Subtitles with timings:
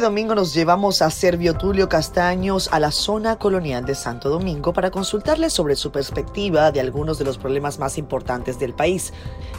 [0.00, 4.90] Domingo nos llevamos a Servio Tulio Castaños a la zona colonial de Santo Domingo para
[4.90, 9.12] consultarle sobre su perspectiva de algunos de los problemas más importantes del país.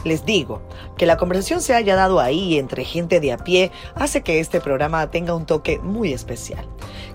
[0.04, 0.60] Les digo,
[0.96, 4.60] que la conversación se haya dado ahí entre gente de a pie hace que este
[4.60, 6.66] programa tenga un toque muy especial.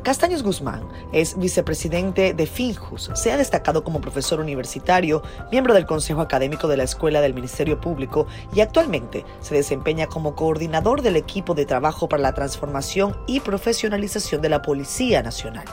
[0.08, 5.22] Castaños Guzmán es vicepresidente de Finjus, se ha destacado como profesor universitario,
[5.52, 8.26] miembro del Consejo Académico de la Escuela del Ministerio Público
[8.56, 14.42] y actualmente se desempeña como coordinador del equipo de trabajo para la transformación y profesionalización
[14.42, 15.66] de la Policía Nacional.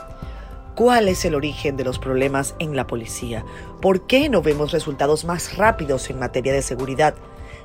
[0.75, 3.45] ¿Cuál es el origen de los problemas en la policía?
[3.81, 7.15] ¿Por qué no vemos resultados más rápidos en materia de seguridad?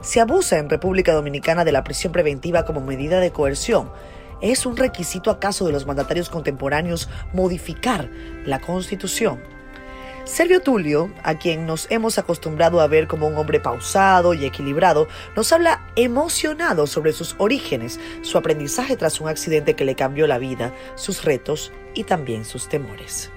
[0.02, 3.90] ¿Se abusa en República Dominicana de la prisión preventiva como medida de coerción?
[4.42, 8.10] ¿Es un requisito acaso de los mandatarios contemporáneos modificar
[8.46, 9.42] la Constitución?
[10.24, 15.08] Servio Tulio, a quien nos hemos acostumbrado a ver como un hombre pausado y equilibrado,
[15.36, 20.38] nos habla emocionado sobre sus orígenes, su aprendizaje tras un accidente que le cambió la
[20.38, 23.32] vida, sus retos y también sus temores.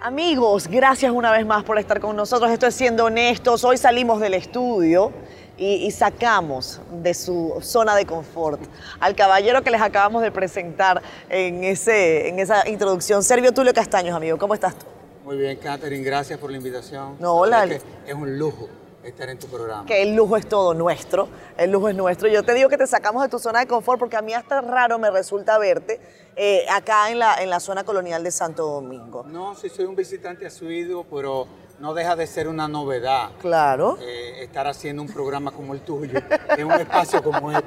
[0.00, 2.50] Amigos, gracias una vez más por estar con nosotros.
[2.52, 3.64] Esto es siendo honestos.
[3.64, 5.12] Hoy salimos del estudio
[5.56, 8.60] y, sacamos de su zona de confort
[9.00, 13.22] al caballero que les acabamos de presentar en, ese, en esa introducción.
[13.22, 14.86] Servio Tulio Castaños, amigo, ¿cómo estás tú?
[15.24, 17.16] Muy bien, Catherine, gracias por la invitación.
[17.18, 17.64] No, hola.
[17.64, 18.68] Es un lujo
[19.02, 19.86] estar en tu programa.
[19.86, 22.28] Que el lujo es todo nuestro, el lujo es nuestro.
[22.28, 24.60] Yo te digo que te sacamos de tu zona de confort porque a mí hasta
[24.60, 26.00] raro me resulta verte
[26.36, 29.24] eh, acá en la, en la zona colonial de Santo Domingo.
[29.26, 31.46] No, sí soy un visitante asuido, pero
[31.78, 33.30] no deja de ser una novedad.
[33.40, 33.98] Claro.
[34.00, 36.20] Eh, estar haciendo un programa como el tuyo,
[36.56, 37.66] en un espacio como este,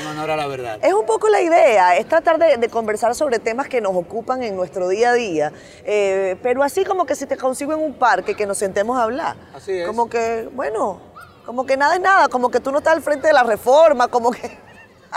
[0.00, 0.78] en honor a la verdad.
[0.82, 4.56] Es un poco la idea, es tratar de, conversar sobre temas que nos ocupan en
[4.56, 5.52] nuestro día a día,
[5.84, 9.04] eh, pero así como que si te consigo en un parque, que nos sentemos a
[9.04, 9.36] hablar.
[9.54, 9.86] Así es.
[9.86, 11.00] Como que, bueno,
[11.44, 14.08] como que nada es nada, como que tú no estás al frente de la reforma,
[14.08, 14.65] como que...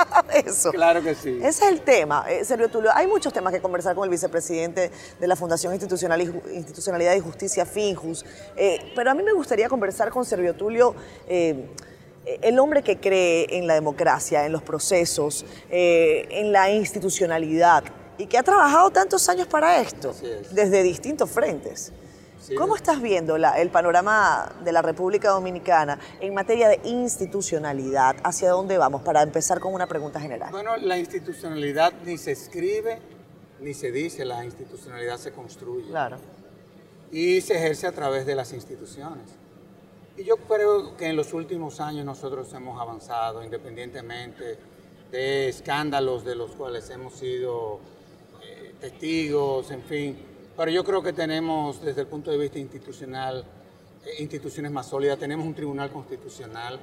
[0.45, 0.71] Eso.
[0.71, 1.39] Claro que sí.
[1.41, 2.91] Ese es el tema, eh, Sergio Tulio.
[2.93, 7.65] Hay muchos temas que conversar con el vicepresidente de la Fundación Institucional Institucionalidad y Justicia,
[7.65, 10.95] FINJUS, eh, pero a mí me gustaría conversar con Servio Tulio.
[11.27, 11.65] Eh,
[12.41, 17.83] el hombre que cree en la democracia, en los procesos, en la institucionalidad
[18.19, 20.13] y que ha trabajado tantos años para esto,
[20.51, 21.91] desde distintos frentes.
[22.57, 28.15] ¿Cómo estás viendo el panorama de la República Dominicana en materia de institucionalidad?
[28.23, 29.01] ¿Hacia dónde vamos?
[29.01, 30.51] Para empezar con una pregunta general.
[30.51, 32.99] Bueno, la institucionalidad ni se escribe
[33.59, 35.89] ni se dice, la institucionalidad se construye.
[35.89, 36.17] Claro.
[37.11, 39.25] Y se ejerce a través de las instituciones.
[40.15, 44.57] Y yo creo que en los últimos años nosotros hemos avanzado independientemente
[45.11, 47.79] de escándalos de los cuales hemos sido
[48.41, 50.28] eh, testigos, en fin
[50.59, 53.45] pero yo creo que tenemos, desde el punto de vista institucional,
[54.05, 55.17] eh, instituciones más sólidas.
[55.17, 56.77] Tenemos un tribunal constitucional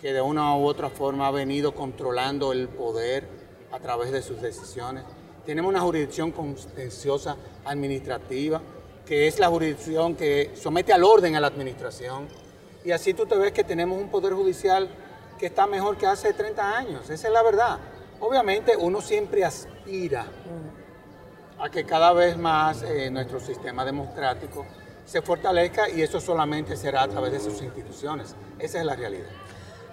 [0.00, 3.26] que de una u otra forma ha venido controlando el poder
[3.72, 5.02] a través de sus decisiones.
[5.44, 8.62] Tenemos una jurisdicción contenciosa administrativa,
[9.04, 12.28] que es la jurisdicción que somete al orden a la administración.
[12.84, 14.88] Y así tú te ves que tenemos un poder judicial
[15.36, 17.10] que está mejor que hace 30 años.
[17.10, 17.76] Esa es la verdad.
[18.20, 20.28] Obviamente uno siempre aspira
[21.58, 24.66] a que cada vez más eh, nuestro sistema democrático
[25.04, 28.34] se fortalezca y eso solamente será a través de sus instituciones.
[28.58, 29.26] Esa es la realidad.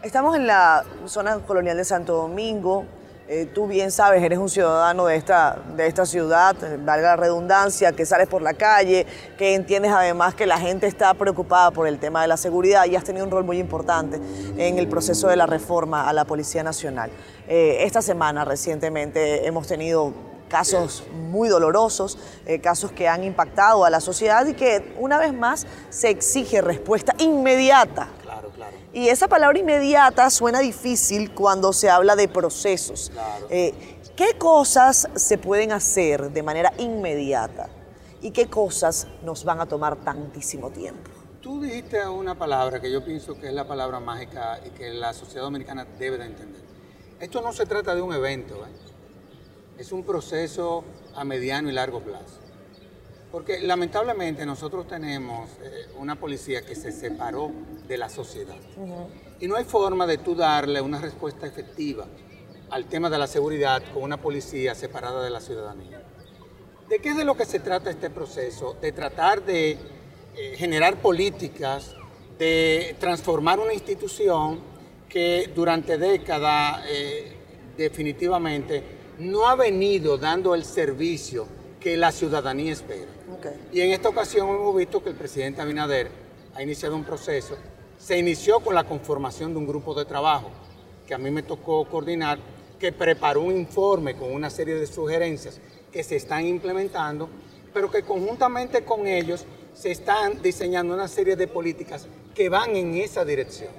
[0.03, 2.85] Estamos en la zona colonial de Santo Domingo.
[3.27, 7.93] Eh, tú bien sabes, eres un ciudadano de esta, de esta ciudad, valga la redundancia,
[7.93, 9.05] que sales por la calle,
[9.37, 12.95] que entiendes además que la gente está preocupada por el tema de la seguridad y
[12.95, 14.19] has tenido un rol muy importante
[14.57, 17.09] en el proceso de la reforma a la Policía Nacional.
[17.47, 20.13] Eh, esta semana recientemente hemos tenido
[20.51, 25.33] casos muy dolorosos, eh, casos que han impactado a la sociedad y que una vez
[25.33, 28.09] más se exige respuesta inmediata.
[28.21, 28.75] Claro, claro.
[28.91, 33.13] Y esa palabra inmediata suena difícil cuando se habla de procesos.
[33.49, 33.73] Eh,
[34.17, 37.69] ¿Qué cosas se pueden hacer de manera inmediata
[38.21, 41.09] y qué cosas nos van a tomar tantísimo tiempo?
[41.41, 45.13] Tú dijiste una palabra que yo pienso que es la palabra mágica y que la
[45.13, 46.61] sociedad dominicana debe de entender.
[47.21, 48.80] Esto no se trata de un evento, ¿eh?
[49.81, 50.83] Es un proceso
[51.15, 52.39] a mediano y largo plazo.
[53.31, 57.51] Porque lamentablemente nosotros tenemos eh, una policía que se separó
[57.87, 58.57] de la sociedad.
[59.39, 62.05] Y no hay forma de tú darle una respuesta efectiva
[62.69, 66.03] al tema de la seguridad con una policía separada de la ciudadanía.
[66.87, 68.77] ¿De qué es de lo que se trata este proceso?
[68.79, 69.77] De tratar de eh,
[70.57, 71.95] generar políticas,
[72.37, 74.59] de transformar una institución
[75.09, 77.35] que durante décadas eh,
[77.77, 81.45] definitivamente no ha venido dando el servicio
[81.79, 83.11] que la ciudadanía espera.
[83.71, 86.09] Y en esta ocasión hemos visto que el presidente Abinader
[86.55, 87.55] ha iniciado un proceso.
[87.99, 90.49] Se inició con la conformación de un grupo de trabajo
[91.05, 92.39] que a mí me tocó coordinar,
[92.79, 95.59] que preparó un informe con una serie de sugerencias
[95.91, 97.29] que se están implementando,
[97.73, 102.95] pero que conjuntamente con ellos se están diseñando una serie de políticas que van en
[102.95, 103.69] esa dirección.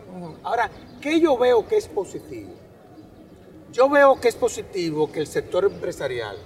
[0.44, 2.62] Ahora, ¿qué yo veo que es positivo?
[3.72, 6.36] Yo veo que es positivo que el sector empresarial,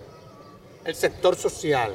[0.84, 1.93] el sector social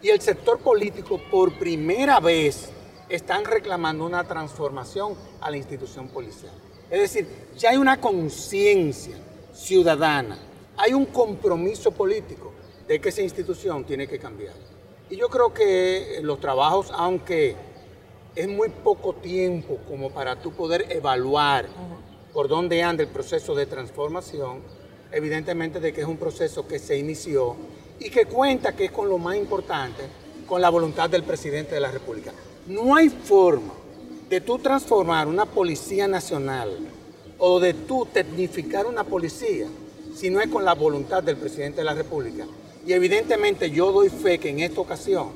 [0.00, 2.70] y el sector político por primera vez
[3.08, 6.52] están reclamando una transformación a la institución policial.
[6.88, 7.26] Es decir,
[7.56, 9.16] ya hay una conciencia
[9.52, 10.38] ciudadana,
[10.76, 12.52] hay un compromiso político
[12.86, 14.54] de que esa institución tiene que cambiar.
[15.10, 17.56] Y yo creo que los trabajos, aunque
[18.36, 21.66] es muy poco tiempo como para tú poder evaluar
[22.32, 24.60] por dónde anda el proceso de transformación,
[25.12, 27.56] evidentemente de que es un proceso que se inició
[27.98, 30.02] y que cuenta que es con lo más importante,
[30.46, 32.32] con la voluntad del presidente de la República.
[32.66, 33.72] No hay forma
[34.28, 36.76] de tú transformar una policía nacional
[37.38, 39.66] o de tú tecnificar una policía
[40.14, 42.44] si no es con la voluntad del presidente de la República.
[42.86, 45.28] Y evidentemente yo doy fe que en esta ocasión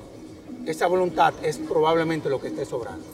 [0.67, 3.05] esa voluntad es probablemente lo que esté sobrando.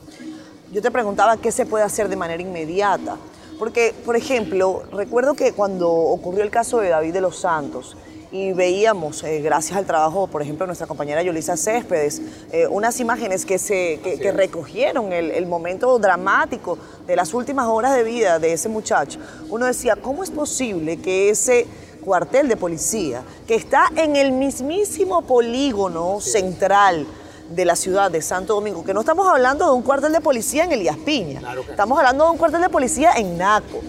[0.73, 3.17] Yo te preguntaba qué se puede hacer de manera inmediata.
[3.59, 7.97] Porque, por ejemplo, recuerdo que cuando ocurrió el caso de David de los Santos,
[8.31, 12.21] y veíamos, eh, gracias al trabajo, por ejemplo, de nuestra compañera Yolisa Céspedes,
[12.53, 17.95] eh, unas imágenes que, se, que, recogieron el, el, momento dramático de las últimas horas
[17.97, 19.19] de vida de ese muchacho.
[19.49, 21.67] Uno decía, ¿cómo es posible que ese
[22.05, 27.07] cuartel de policía, que está en el mismísimo polígono central,
[27.49, 30.65] de la ciudad de Santo Domingo, que no estamos hablando de un cuartel de policía
[30.65, 33.81] en Elías Piña, estamos hablando de un cuartel de policía en Naco,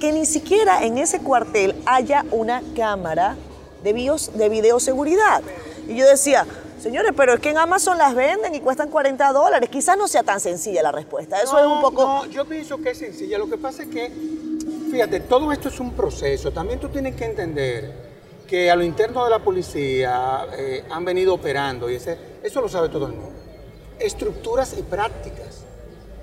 [0.00, 3.36] que ni siquiera en ese cuartel haya una cámara
[3.82, 3.92] de,
[4.34, 5.42] de videoseguridad.
[5.88, 6.46] Y yo decía,
[6.80, 9.68] señores, pero es que en Amazon las venden y cuestan 40 dólares.
[9.70, 11.40] Quizás no sea tan sencilla la respuesta.
[11.40, 12.02] Eso es un poco...
[12.02, 13.38] No, yo pienso que es sencilla.
[13.38, 14.12] Lo que pasa es que,
[14.90, 16.50] fíjate, todo esto es un proceso.
[16.52, 18.01] También tú tienes que entender
[18.52, 22.68] que a lo interno de la policía eh, han venido operando, y ese, eso lo
[22.68, 23.32] sabe todo el mundo,
[23.98, 25.64] estructuras y prácticas.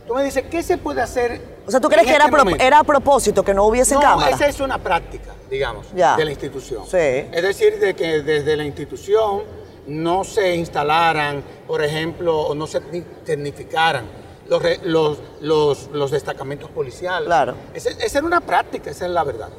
[0.07, 1.41] Tú me dices, ¿qué se puede hacer?
[1.65, 4.29] O sea, ¿tú crees que era, este era, a propósito que no hubiese no, cámara?
[4.29, 6.83] esa es una práctica, digamos, de la institución.
[6.85, 6.97] Sí.
[6.97, 9.41] Es decir, de que desde la institución
[9.87, 12.79] no se instalaran, por ejemplo, o no se
[13.25, 14.05] tecnificaran
[14.47, 17.25] los, los, los, los destacamentos policiales.
[17.25, 17.55] Claro.
[17.73, 19.49] Esa, esa era una práctica, esa es la verdad.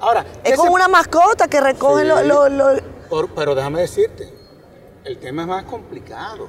[0.00, 2.80] Ahora, es como una mascota que recoge los...
[3.34, 4.32] pero déjame decirte,
[5.04, 6.48] el tema es más complicado.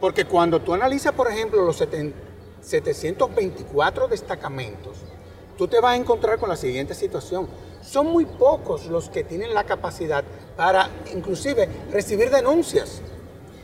[0.00, 4.96] Porque cuando tú analizas, por ejemplo, los 724 destacamentos,
[5.56, 7.46] tú te vas a encontrar con la siguiente situación.
[7.82, 10.24] Son muy pocos los que tienen la capacidad
[10.56, 13.00] para, inclusive, recibir denuncias.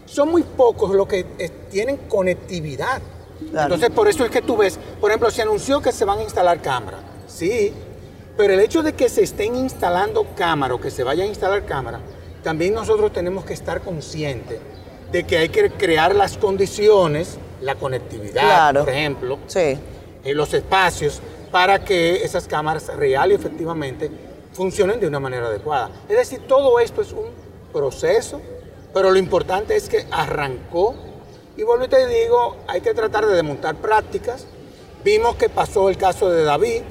[0.07, 3.03] Son muy pocos los que eh, tienen conectividad.
[3.41, 6.23] Entonces, por eso es que tú ves, por ejemplo, se anunció que se van a
[6.23, 7.01] instalar cámaras.
[7.27, 7.75] Sí,
[8.39, 11.67] pero el hecho de que se estén instalando cámaras o que se vaya a instalar
[11.67, 12.01] cámaras,
[12.45, 14.61] también nosotros tenemos que estar conscientes
[15.11, 19.81] de que hay que crear las condiciones, la conectividad, por ejemplo, en
[20.23, 21.21] eh, los espacios,
[21.51, 24.09] para que esas cámaras real y efectivamente
[24.53, 25.91] funcionen de una manera adecuada.
[26.09, 27.31] Es decir, todo esto es un
[27.73, 28.41] proceso,
[28.95, 30.95] pero lo importante es que arrancó.
[31.57, 34.47] Y vuelvo y te digo, hay que tratar de desmontar prácticas,
[35.05, 36.83] Vimos que pasó el caso de David.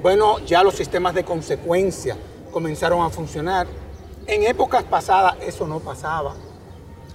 [0.00, 2.16] Bueno, ya los sistemas de consecuencia
[2.52, 3.66] comenzaron a funcionar.
[4.26, 6.34] En épocas pasadas eso no pasaba.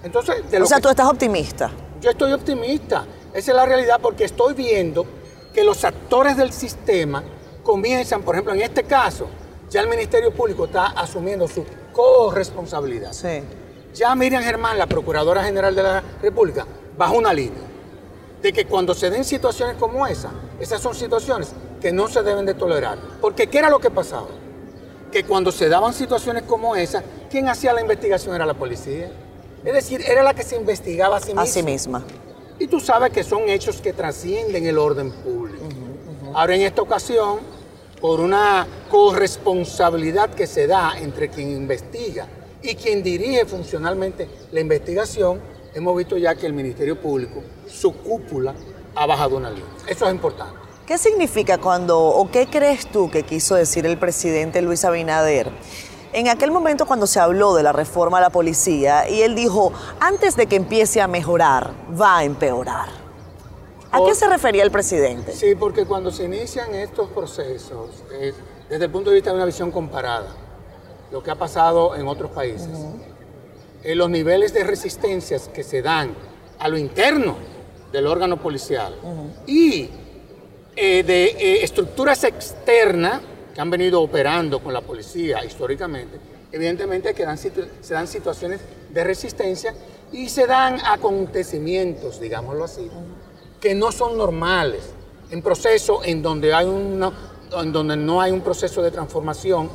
[0.04, 1.72] Entonces, o sea, tú estás optimista.
[2.02, 3.06] Yo estoy optimista.
[3.34, 5.06] Esa es la realidad porque estoy viendo
[5.54, 7.24] que los actores del sistema
[7.64, 9.28] comienzan, por ejemplo, en este caso,
[9.70, 13.14] ya el Ministerio Público está asumiendo su corresponsabilidad.
[13.14, 13.42] Sí.
[13.94, 16.66] Ya Miriam Germán, la Procuradora General de la República,
[16.98, 17.71] bajó una línea
[18.42, 22.46] de que cuando se den situaciones como esa, esas son situaciones que no se deben
[22.46, 22.98] de tolerar.
[23.20, 24.28] Porque ¿qué era lo que pasaba?
[25.12, 28.34] Que cuando se daban situaciones como esa, ¿quién hacía la investigación?
[28.36, 29.12] Era la policía.
[29.64, 31.42] Es decir, era la que se investigaba a sí misma.
[31.44, 32.04] A sí misma.
[32.58, 35.66] Y tú sabes que son hechos que trascienden el orden público.
[36.34, 37.40] Ahora, en esta ocasión,
[38.00, 42.28] por una corresponsabilidad que se da entre quien investiga
[42.62, 45.40] y quien dirige funcionalmente la investigación,
[45.74, 48.54] hemos visto ya que el Ministerio Público, su cúpula,
[48.96, 49.70] ha bajado una línea.
[49.88, 50.56] Eso es importante.
[50.86, 55.50] ¿Qué significa cuando, o qué crees tú que quiso decir el presidente Luis Abinader?
[56.14, 59.72] En aquel momento cuando se habló de la reforma a la policía y él dijo,
[60.02, 62.90] antes de que empiece a mejorar, va a empeorar.
[63.94, 65.32] ¿A qué se refería el presidente?
[65.34, 67.90] Sí, porque cuando se inician estos procesos,
[68.70, 70.28] desde el punto de vista de una visión comparada,
[71.12, 72.70] lo que ha pasado en otros países,
[73.84, 76.14] en los niveles de resistencias que se dan
[76.60, 77.38] a lo interno
[77.92, 78.96] del órgano policial
[79.48, 79.90] y
[80.76, 83.22] eh, de eh, estructuras externas
[83.54, 86.18] que han venido operando con la policía históricamente,
[86.52, 89.74] evidentemente que dan se dan situaciones de resistencia
[90.12, 92.90] y se dan acontecimientos, digámoslo así,
[93.60, 94.82] que no son normales.
[95.30, 97.12] En proceso en donde, hay una,
[97.58, 99.70] en donde no hay un proceso de transformación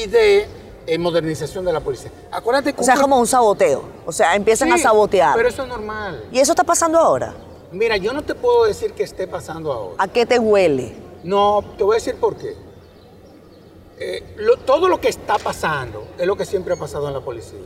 [0.00, 0.46] y de
[0.86, 2.10] eh, modernización de la policía.
[2.30, 3.82] Acuérdate que o sea, es como un saboteo.
[4.06, 5.34] O sea, empiezan a sabotear.
[5.34, 6.24] Pero eso es normal.
[6.30, 7.34] ¿Y eso está pasando ahora?
[7.72, 9.96] Mira, yo no te puedo decir que esté pasando ahora.
[9.98, 10.94] ¿A qué te huele?
[11.24, 12.56] No, te voy a decir por qué.
[13.98, 17.58] Eh, todo lo que está pasando es lo que siempre ha pasado en la policía.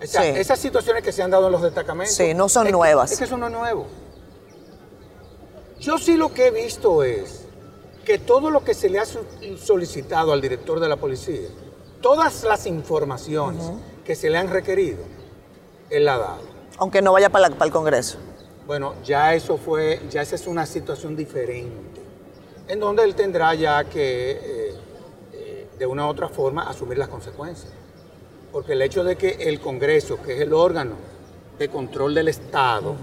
[0.00, 2.14] Esas situaciones que se han dado en los destacamentos.
[2.14, 3.10] Sí, no son nuevas.
[3.12, 3.86] es que eso no es nuevo.
[5.80, 7.47] Yo sí lo que he visto es
[8.08, 11.46] que todo lo que se le ha solicitado al director de la policía,
[12.00, 13.62] todas las informaciones
[14.02, 15.00] que se le han requerido,
[15.90, 16.40] él la ha dado.
[16.78, 18.16] Aunque no vaya para, el Congreso.
[18.66, 22.00] Bueno, ya eso fue, ya esa es una situación diferente,
[22.66, 24.74] en donde él tendrá ya que, eh,
[25.34, 27.70] eh, de una u otra forma, asumir las consecuencias.
[28.50, 30.94] Porque el hecho de que el Congreso, que es el órgano
[31.58, 32.94] de control del Estado,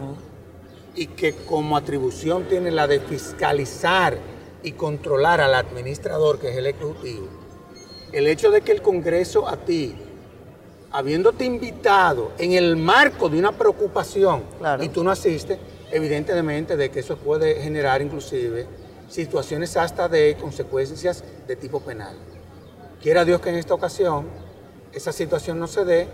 [0.95, 4.17] y que como atribución tiene la de fiscalizar
[4.65, 7.27] y controlar al administrador, que es el Ejecutivo,
[8.11, 9.95] el hecho de que el Congreso a ti,
[10.91, 14.43] habiéndote invitado en el marco de una preocupación
[14.81, 15.59] y tú no asistes,
[15.91, 18.65] evidentemente de que eso puede generar inclusive
[19.07, 22.15] situaciones hasta de consecuencias de tipo penal.
[23.01, 24.25] Quiera Dios que en esta ocasión
[24.93, 26.07] esa situación no se dé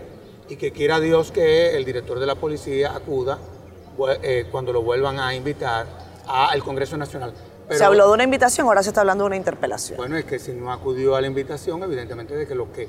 [0.50, 3.38] y que quiera Dios que el director de la policía acuda
[4.22, 5.86] eh, cuando lo vuelvan a invitar
[6.26, 7.32] al Congreso Nacional.
[7.70, 9.96] Se habló de una invitación, ahora se está hablando de una interpelación.
[9.96, 12.88] Bueno, es que si no acudió a la invitación, evidentemente de que lo que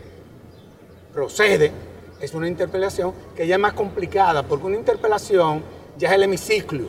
[1.14, 1.72] procede
[2.20, 5.64] es una interpelación que ya es más complicada, porque una interpelación
[5.98, 6.88] ya es el hemiciclo,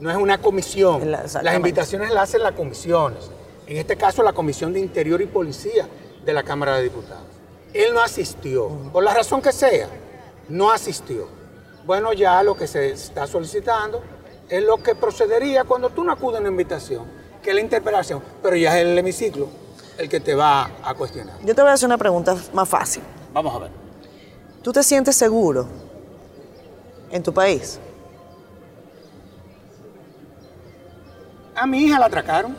[0.00, 1.10] no es una comisión.
[1.10, 3.30] las invitaciones las hacen las comisiones.
[3.66, 5.86] En este caso, la Comisión de Interior y Policía
[6.24, 7.22] de la Cámara de Diputados.
[7.72, 9.86] Él no asistió, por la razón que sea,
[10.48, 11.28] no asistió.
[11.86, 14.02] Bueno, ya lo que se está solicitando
[14.50, 17.04] es lo que procedería cuando tú no acudes a una invitación,
[17.42, 19.48] que es la interpelación, pero ya es el hemiciclo
[19.96, 21.36] el que te va a cuestionar.
[21.44, 23.02] Yo te voy a hacer una pregunta más fácil.
[23.32, 23.70] Vamos a ver.
[24.62, 25.66] ¿Tú te sientes seguro
[27.10, 27.78] en tu país?
[31.54, 32.56] A mi hija la atracaron.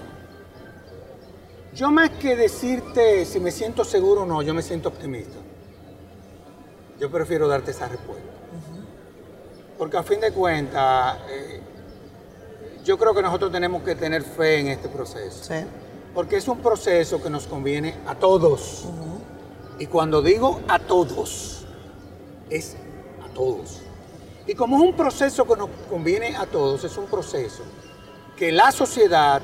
[1.73, 5.37] Yo más que decirte si me siento seguro o no, yo me siento optimista.
[6.99, 8.29] Yo prefiero darte esa respuesta.
[9.77, 11.60] Porque a fin de cuentas, eh,
[12.83, 15.43] yo creo que nosotros tenemos que tener fe en este proceso.
[15.43, 15.65] Sí.
[16.13, 18.85] Porque es un proceso que nos conviene a todos.
[19.79, 21.65] Y cuando digo a todos,
[22.49, 22.75] es
[23.23, 23.79] a todos.
[24.47, 27.63] Y como es un proceso que nos conviene a todos, es un proceso
[28.35, 29.41] que la sociedad,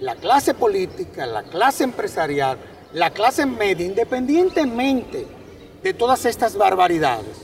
[0.00, 2.58] la clase política, la clase empresarial,
[2.92, 5.26] la clase media, independientemente
[5.82, 7.36] de todas estas barbaridades,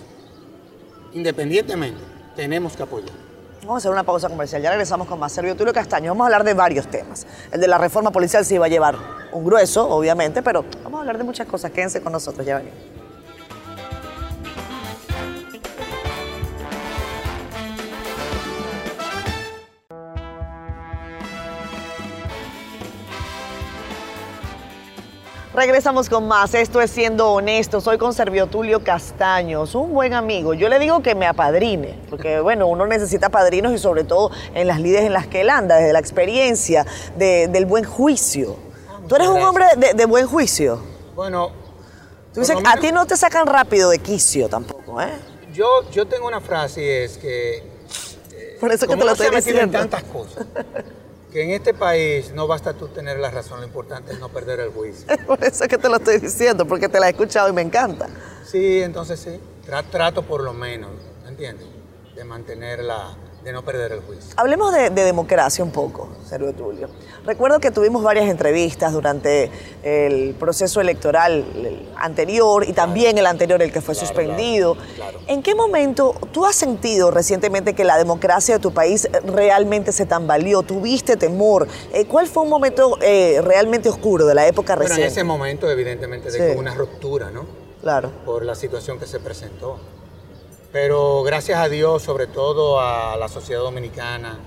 [1.13, 2.01] independientemente,
[2.35, 3.24] tenemos que apoyar.
[3.65, 4.61] Vamos a hacer una pausa comercial.
[4.61, 6.11] Ya regresamos con más Servio Tulio Castaño.
[6.11, 7.27] Vamos a hablar de varios temas.
[7.51, 8.95] El de la reforma policial sí va a llevar
[9.33, 11.71] un grueso, obviamente, pero vamos a hablar de muchas cosas.
[11.71, 12.94] Quédense con nosotros, ya venimos.
[25.55, 26.53] Regresamos con más.
[26.55, 27.81] Esto es Siendo Honesto.
[27.81, 30.53] Soy con Servio Tulio Castaños, un buen amigo.
[30.53, 34.67] Yo le digo que me apadrine, porque bueno, uno necesita padrinos y sobre todo en
[34.67, 36.85] las lides en las que él anda, desde la experiencia,
[37.17, 38.57] del buen juicio.
[39.09, 40.81] Tú eres un hombre de, buen juicio.
[41.15, 41.53] Bueno.
[42.33, 45.13] Tú dices, a ti no te sacan rápido de quicio tampoco, ¿eh?
[45.53, 47.63] Yo, yo tengo una frase y es que.
[48.59, 49.79] Por eso que te lo estoy diciendo.
[49.79, 50.47] tantas cosas.
[51.35, 54.61] que en este país no basta tú tener la razón, lo importante es no perder
[54.61, 55.05] el juicio.
[55.27, 57.61] Por eso es que te lo estoy diciendo, porque te la he escuchado y me
[57.61, 58.09] encanta.
[58.45, 59.41] Sí, entonces sí,
[59.91, 60.93] trato por lo menos,
[61.27, 61.67] ¿entiendes?
[62.15, 64.33] De mantenerla de no perder el juicio.
[64.37, 66.89] Hablemos de, democracia un poco, Sergio Tulio.
[67.27, 69.51] Recuerdo que tuvimos varias entrevistas durante
[69.83, 71.45] el proceso electoral
[71.97, 74.77] anterior y también el anterior, el que fue suspendido.
[75.27, 80.07] ¿En qué momento tú has sentido recientemente que la democracia de tu país realmente se
[80.07, 80.63] tambaleó?
[80.63, 81.69] ¿Tuviste temor?
[81.93, 85.03] Eh, ¿Cuál fue un momento eh, realmente oscuro de la época reciente?
[85.03, 87.45] Bueno, en ese momento, evidentemente, de que hubo una ruptura, ¿no?
[87.83, 88.11] Claro.
[88.25, 89.79] Por la situación que se presentó.
[90.75, 94.41] Pero gracias a Dios, sobre todo a la sociedad dominicana,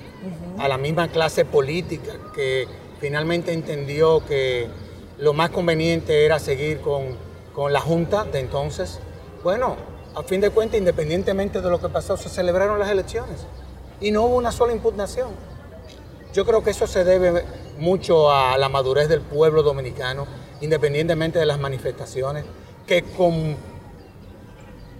[0.57, 2.67] a la misma clase política que
[2.99, 4.67] finalmente entendió que
[5.19, 7.15] lo más conveniente era seguir con,
[7.55, 8.99] con la Junta de entonces.
[9.41, 9.77] Bueno,
[10.15, 13.47] a fin de cuentas, independientemente de lo que pasó, se celebraron las elecciones
[14.01, 15.29] y no hubo una sola impugnación.
[16.33, 17.45] Yo creo que eso se debe
[17.79, 20.27] mucho a la madurez del pueblo dominicano,
[20.59, 22.43] independientemente de las manifestaciones,
[22.85, 23.55] que con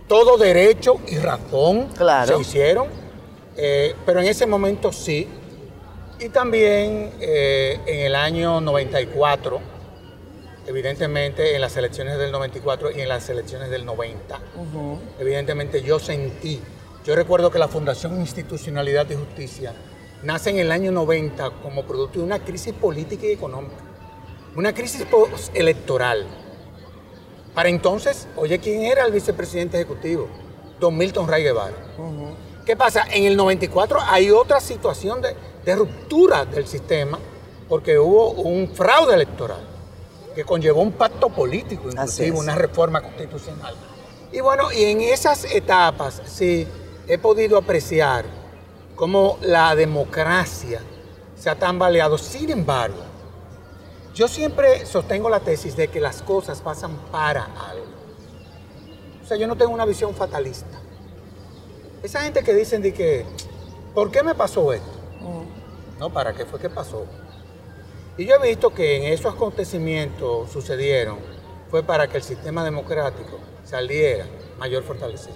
[0.08, 1.90] todo derecho y razón
[2.26, 2.88] se hicieron,
[3.56, 5.28] eh, pero en ese momento sí.
[6.20, 9.60] Y también eh, en el año 94,
[10.66, 14.40] evidentemente en las elecciones del 94 y en las elecciones del 90,
[15.20, 16.60] evidentemente yo sentí,
[17.06, 19.74] yo recuerdo que la Fundación Institucionalidad y Justicia
[20.24, 23.84] nace en el año 90 como producto de una crisis política y económica,
[24.56, 25.06] una crisis
[25.54, 26.26] electoral.
[27.58, 30.28] Para entonces, oye, ¿quién era el vicepresidente ejecutivo?
[30.80, 31.74] Don Milton Ray Guevara.
[32.64, 33.08] ¿Qué pasa?
[33.12, 35.36] En el 94 hay otra situación de,
[35.66, 37.18] de ruptura del sistema
[37.68, 39.62] porque hubo un fraude electoral
[40.36, 43.74] que conllevó un pacto político, inclusive una reforma constitucional.
[44.32, 46.68] Y bueno, y en esas etapas sí
[47.08, 48.26] he podido apreciar
[48.96, 50.80] cómo la democracia
[51.36, 52.20] se ha tambaleado.
[52.20, 53.07] Sin embargo,
[54.18, 57.86] yo siempre sostengo la tesis de que las cosas pasan para algo.
[59.24, 60.80] O sea, yo no tengo una visión fatalista.
[62.02, 63.26] Esa gente que dicen de que,
[63.94, 64.90] ¿por qué me pasó esto?
[65.22, 66.00] Mm.
[66.00, 67.06] No, ¿para qué fue que pasó?
[68.18, 71.20] Y yo he visto que en esos acontecimientos sucedieron
[71.70, 74.26] fue para que el sistema democrático saliera
[74.58, 75.36] mayor fortalecido.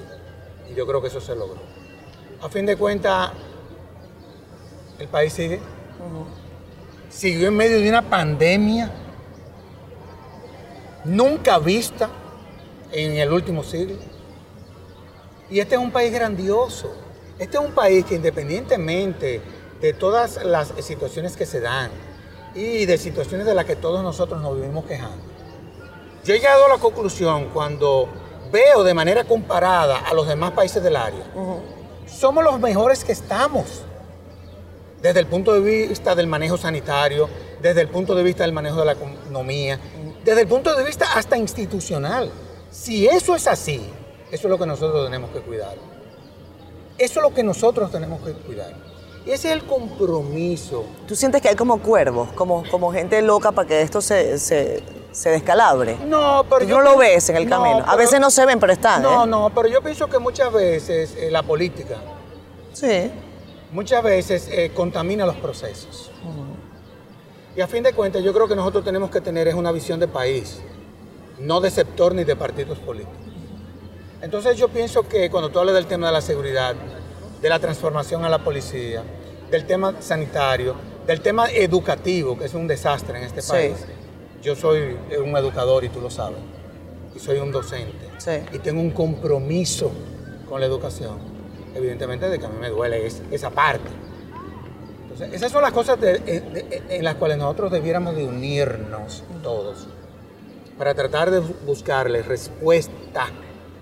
[0.67, 1.61] Y yo creo que eso se logró.
[2.41, 3.31] A fin de cuentas,
[4.97, 5.59] el país sigue.
[7.11, 8.89] Siguió en medio de una pandemia
[11.03, 12.09] nunca vista
[12.91, 13.97] en el último siglo.
[15.49, 16.95] Y este es un país grandioso.
[17.37, 19.41] Este es un país que independientemente
[19.81, 21.91] de todas las situaciones que se dan
[22.55, 25.23] y de situaciones de las que todos nosotros nos vivimos quejando,
[26.23, 28.07] yo he llegado a la conclusión cuando
[28.51, 31.23] veo de manera comparada a los demás países del área,
[32.05, 33.83] somos los mejores que estamos
[35.01, 37.27] desde el punto de vista del manejo sanitario,
[37.61, 39.79] desde el punto de vista del manejo de la economía,
[40.23, 42.31] desde el punto de vista hasta institucional.
[42.69, 43.81] Si eso es así,
[44.31, 45.75] eso es lo que nosotros tenemos que cuidar.
[46.97, 48.73] Eso es lo que nosotros tenemos que cuidar.
[49.25, 50.85] Y ese es el compromiso.
[51.07, 55.29] ¿Tú sientes que hay como cuervos, como, como gente loca para que esto se, se,
[55.29, 55.97] descalabre?
[56.05, 56.61] No, pero...
[56.61, 57.83] Tú yo no lo ves en el camino.
[57.87, 59.01] A veces no se ven, pero están.
[59.01, 59.27] No, ¿eh?
[59.27, 61.97] no, pero yo pienso que muchas veces eh, la política...
[62.73, 63.11] Sí
[63.71, 66.11] muchas veces eh, contamina los procesos.
[67.55, 69.99] Y a fin de cuentas, yo creo que nosotros tenemos que tener es una visión
[69.99, 70.61] de país,
[71.39, 73.15] no de sector ni de partidos políticos.
[74.21, 76.75] Entonces yo pienso que cuando tú hablas del tema de la seguridad,
[77.41, 79.03] de la transformación a la policía,
[79.49, 80.75] del tema sanitario,
[81.07, 83.73] del tema educativo, que es un desastre en este país,
[84.41, 86.37] yo soy un educador y tú lo sabes,
[87.15, 88.09] y soy un docente,
[88.53, 89.91] y tengo un compromiso
[90.47, 91.30] con la educación
[91.75, 93.89] evidentemente de que a mí me duele esa parte.
[95.03, 99.87] Entonces, esas son las cosas en las cuales nosotros debiéramos de unirnos todos
[100.77, 103.27] para tratar de buscarle respuesta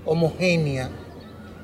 [0.06, 0.90] homogénea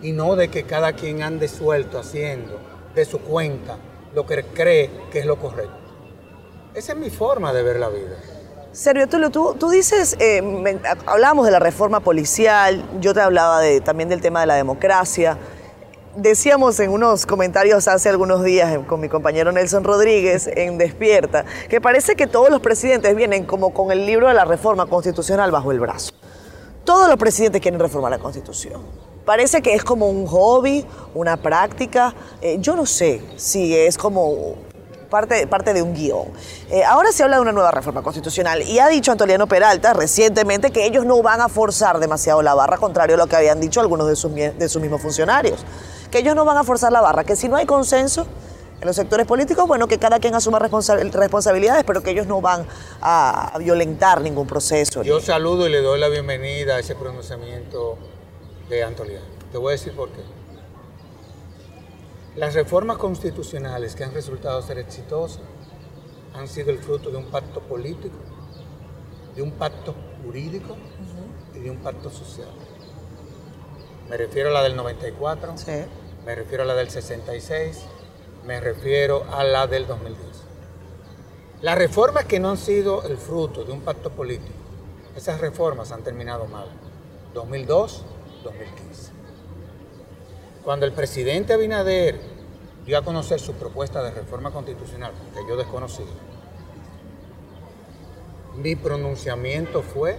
[0.02, 2.60] y no de que cada quien ande suelto haciendo
[2.94, 3.78] de su cuenta
[4.14, 5.76] lo que cree que es lo correcto.
[6.74, 8.18] Esa es mi forma de ver la vida.
[8.72, 10.42] Sergio Tulio, tú, tú dices, eh,
[11.06, 15.38] hablábamos de la reforma policial, yo te hablaba también del tema de la democracia
[16.15, 21.82] decíamos en unos comentarios hace algunos días con mi compañero Nelson Rodríguez en Despierta, que
[21.82, 25.71] parece que todos los presidentes vienen como con el libro de la reforma constitucional bajo
[25.71, 26.13] el brazo.
[26.84, 28.82] Todos los presidentes quieren reformar la constitución.
[29.25, 32.13] Parece que es como un hobby, una práctica.
[32.41, 34.54] Eh, yo no sé si es como
[35.10, 36.28] parte, parte de un guion.
[36.69, 40.69] Eh, ahora se habla de una nueva reforma constitucional y ha dicho Antoliano Peralta recientemente
[40.69, 43.82] que ellos no van a forzar demasiado la barra, contrario a lo que habían dicho
[43.82, 45.65] algunos de sus, de sus mismos funcionarios
[46.15, 48.25] que ellos no van a forzar la barra, que si no hay consenso
[48.80, 52.65] en los sectores políticos, bueno, que cada quien asuma responsabilidades, pero que ellos no van
[53.01, 55.04] a violentar ningún proceso.
[55.04, 57.97] Yo saludo y le doy la bienvenida a ese pronunciamiento
[58.69, 59.25] de Antoliano.
[59.51, 60.21] Te voy a decir por qué.
[62.38, 65.41] Las reformas constitucionales que han resultado ser exitosas
[66.34, 68.15] han sido el fruto de un pacto político,
[69.36, 70.78] de un pacto jurídico
[71.54, 72.54] y de un pacto social.
[74.10, 75.84] Me refiero a la del 94, sí
[76.26, 77.84] me refiero a la del 66,
[78.46, 80.20] me refiero a la del 2010.
[81.62, 84.58] Las reformas que no han sido el fruto de un pacto político,
[85.16, 86.68] esas reformas han terminado mal.
[87.34, 88.04] 2002,
[88.44, 89.12] 2015.
[90.64, 92.20] Cuando el presidente Abinader
[92.86, 96.06] dio a conocer su propuesta de reforma constitucional, que yo desconocí,
[98.56, 100.18] mi pronunciamiento fue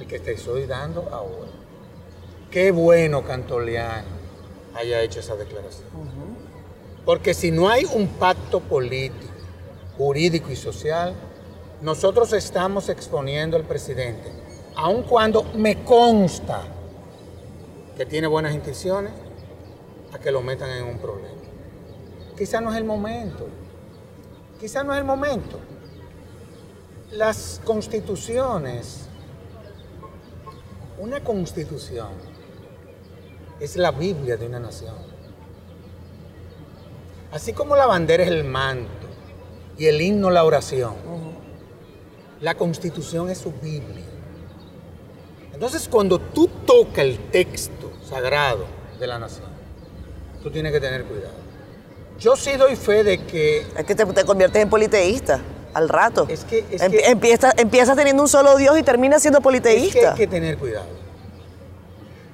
[0.00, 1.50] el que te estoy dando ahora.
[2.50, 4.21] Qué bueno, Cantoliano
[4.74, 5.88] haya hecho esa declaración.
[7.04, 9.32] Porque si no hay un pacto político
[9.96, 11.14] jurídico y social,
[11.80, 14.30] nosotros estamos exponiendo al presidente,
[14.76, 16.62] aun cuando me consta
[17.96, 19.12] que tiene buenas intenciones,
[20.12, 21.40] a que lo metan en un problema.
[22.36, 23.46] Quizá no es el momento,
[24.60, 25.58] quizá no es el momento.
[27.12, 29.06] Las constituciones,
[30.98, 32.31] una constitución
[33.64, 34.94] es la Biblia de una nación.
[37.32, 38.90] Así como la bandera es el manto
[39.78, 40.94] y el himno la oración,
[42.40, 44.04] la constitución es su Biblia.
[45.54, 48.66] Entonces cuando tú tocas el texto sagrado
[48.98, 49.46] de la nación,
[50.42, 51.34] tú tienes que tener cuidado.
[52.18, 53.60] Yo sí doy fe de que...
[53.76, 55.40] Es que te, te conviertes en politeísta
[55.72, 56.26] al rato.
[56.28, 59.40] Es que, es Em- que- empieza- empiezas teniendo un solo Dios y terminas siendo Es
[59.40, 60.10] que politeísta.
[60.12, 60.86] hay que tener cuidado.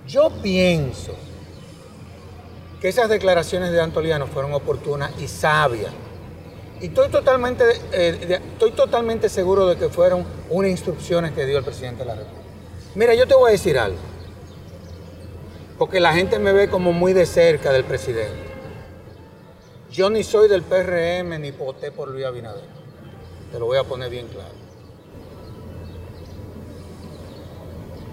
[0.08, 1.12] Yo pienso
[2.80, 5.92] que esas declaraciones de Antoliano fueron oportunas y sabias.
[6.80, 11.64] Y estoy totalmente, eh, estoy totalmente seguro de que fueron unas instrucciones que dio el
[11.64, 12.42] presidente de la República.
[12.94, 13.98] Mira, yo te voy a decir algo.
[15.76, 18.48] Porque la gente me ve como muy de cerca del presidente.
[19.90, 22.64] Yo ni soy del PRM ni voté por Luis Abinader.
[23.52, 24.57] Te lo voy a poner bien claro.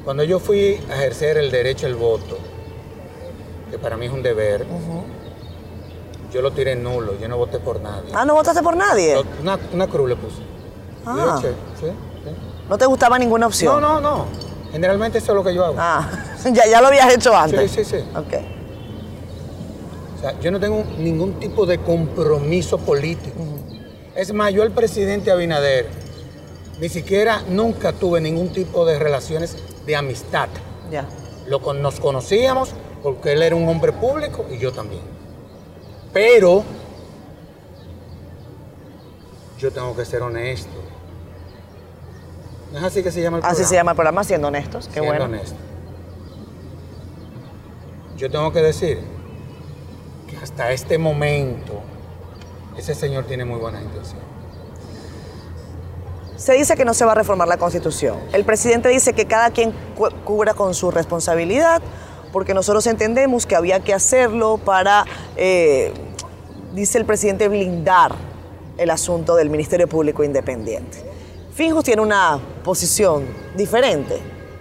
[0.05, 2.37] Cuando yo fui a ejercer el derecho al voto,
[3.71, 4.63] que para mí es un deber,
[6.31, 8.11] yo lo tiré nulo, yo no voté por nadie.
[8.13, 9.15] Ah, ¿no votaste por nadie?
[9.41, 10.43] Una, una cruz le puse.
[11.07, 11.15] Ah.
[11.15, 11.47] Y yo, che,
[11.79, 11.87] ¿sí?
[11.87, 12.29] ¿sí?
[12.69, 13.81] ¿No te gustaba ninguna opción?
[13.81, 14.25] No, no, no.
[14.71, 15.75] Generalmente eso es lo que yo hago.
[15.79, 16.07] Ah,
[16.53, 17.71] ya, ya lo habías hecho antes.
[17.71, 18.03] Sí, sí, sí.
[18.15, 18.33] Ok.
[20.17, 23.39] O sea, yo no tengo ningún tipo de compromiso político.
[24.15, 25.87] Es más, yo el presidente Abinader,
[26.79, 30.50] ni siquiera nunca tuve ningún tipo de relaciones de amistad.
[30.91, 31.06] Ya.
[31.48, 35.02] Lo nos conocíamos porque él era un hombre público y yo también.
[36.12, 36.63] Pero
[39.60, 40.71] yo tengo que ser honesto.
[42.71, 43.69] ¿No es así que se llama el Así programa?
[43.69, 44.88] se llama el programa, siendo honestos.
[44.88, 45.26] Qué Siendo bueno.
[45.26, 45.56] honesto.
[48.17, 49.00] Yo tengo que decir
[50.30, 51.82] que hasta este momento
[52.78, 54.24] ese señor tiene muy buenas intenciones.
[56.38, 58.17] Se dice que no se va a reformar la Constitución.
[58.34, 61.82] El presidente dice que cada quien cu- cubra con su responsabilidad,
[62.34, 65.06] porque nosotros entendemos que había que hacerlo para,
[65.38, 65.93] eh,
[66.74, 68.13] dice el presidente, blindar
[68.78, 70.98] el asunto del Ministerio Público Independiente.
[71.54, 74.19] Finjus tiene una posición diferente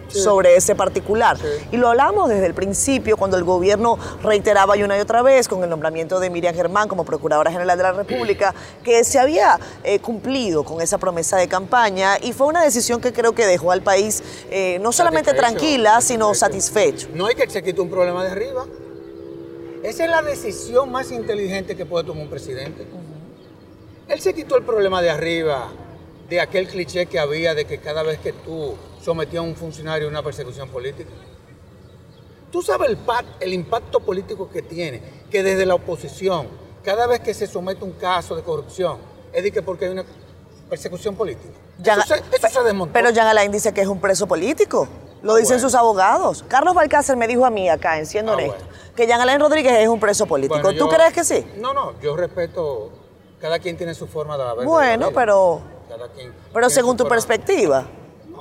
[0.09, 0.21] Sí.
[0.21, 1.37] sobre ese particular.
[1.39, 1.47] Sí.
[1.73, 5.49] Y lo hablamos desde el principio, cuando el gobierno reiteraba y una y otra vez
[5.49, 9.59] con el nombramiento de Miriam Germán como Procuradora General de la República, que se había
[9.83, 13.73] eh, cumplido con esa promesa de campaña y fue una decisión que creo que dejó
[13.73, 16.75] al país eh, no solamente Satisfecho, tranquila, sino satisfecho.
[16.75, 17.09] satisfecho.
[17.15, 18.67] No hay que se quite un problema de arriba.
[19.83, 22.87] Esa es la decisión más inteligente que puede tomar un presidente.
[24.09, 25.69] Él se quitó el problema de arriba,
[26.29, 30.07] de aquel cliché que había de que cada vez que tú sometías a un funcionario
[30.09, 31.11] a una persecución política.
[32.51, 36.47] Tú sabes el, pa- el impacto político que tiene, que desde la oposición,
[36.85, 38.99] cada vez que se somete un caso de corrupción,
[39.33, 40.05] es de que porque hay una
[40.71, 41.53] persecución política.
[41.83, 42.93] Eso se, eso se desmontó.
[42.93, 44.87] Pero Jean Alain dice que es un preso político.
[45.23, 45.69] Lo dicen Bueno.
[45.69, 46.45] sus abogados.
[46.47, 48.95] Carlos Balcácer me dijo a mí acá, en Siendo Ah, Honesto, bueno.
[48.95, 50.61] que Jean Alain Rodríguez es un preso político.
[50.63, 51.45] Bueno, ¿Tú yo- crees que sí?
[51.57, 52.91] No, no, yo respeto,
[53.41, 54.65] cada quien tiene su forma de.
[54.65, 55.11] Bueno, la vida.
[55.21, 57.17] pero, Cada quien pero según tu forma.
[57.17, 57.87] perspectiva.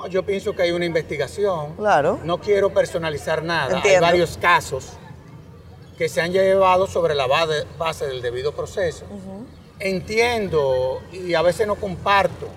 [0.04, 1.76] No, yo pienso que hay una investigación.
[1.78, 2.20] Claro.
[2.24, 3.78] No quiero personalizar nada.
[3.78, 4.06] Entiendo.
[4.06, 4.94] Hay varios casos
[5.98, 9.06] que se han llevado sobre la base, del debido proceso.
[9.80, 12.48] Entiendo y a veces no comparto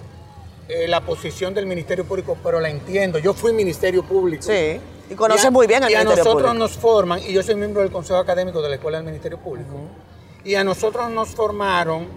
[0.68, 3.18] eh, la posición del Ministerio Público, pero la entiendo.
[3.18, 4.42] Yo fui Ministerio Público.
[4.42, 4.80] Sí.
[5.08, 6.58] Y conoces muy bien al y a Ministerio nosotros Público.
[6.58, 9.74] nos forman, y yo soy miembro del Consejo Académico de la Escuela del Ministerio Público,
[10.44, 12.08] y a nosotros nos formaron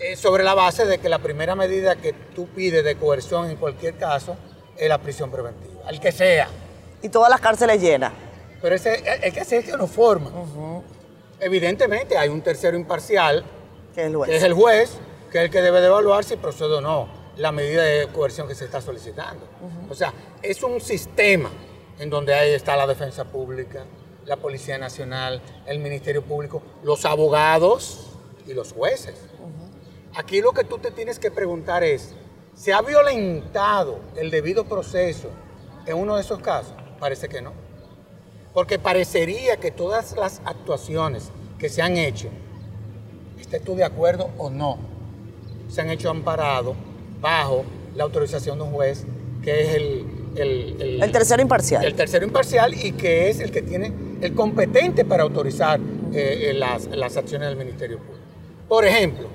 [0.00, 3.56] eh, sobre la base de que la primera medida que tú pides de coerción en
[3.56, 4.36] cualquier caso
[4.76, 6.48] es la prisión preventiva, al que sea.
[7.02, 8.12] Y todas las cárceles llenas.
[8.60, 10.30] Pero ese, el, el que el que nos forma.
[11.38, 13.44] Evidentemente hay un tercero imparcial,
[13.94, 14.30] Que es el juez.
[14.30, 14.90] que es el juez,
[15.30, 18.46] que es el que debe de evaluar si procede o no la medida de coerción
[18.48, 19.46] que se está solicitando.
[19.88, 21.50] O sea, es un sistema
[21.98, 23.84] en donde ahí está la defensa pública,
[24.26, 28.08] la Policía Nacional, el Ministerio Público, los abogados
[28.46, 29.14] y los jueces.
[30.14, 32.14] Aquí lo que tú te tienes que preguntar es,
[32.54, 35.28] ¿se ha violentado el debido proceso
[35.86, 36.74] en uno de esos casos?
[36.98, 37.52] Parece que no.
[38.52, 42.28] Porque parecería que todas las actuaciones que se han hecho,
[43.40, 44.78] estés tú de acuerdo o no,
[45.68, 46.74] se han hecho amparados
[47.20, 49.04] bajo la autorización de un juez
[49.42, 51.84] que es el, el, El tercero imparcial.
[51.84, 55.78] el tercero imparcial y que es el que tiene el competente para autorizar
[56.12, 58.18] eh, eh, las, las acciones del Ministerio Público.
[58.68, 59.28] Por ejemplo,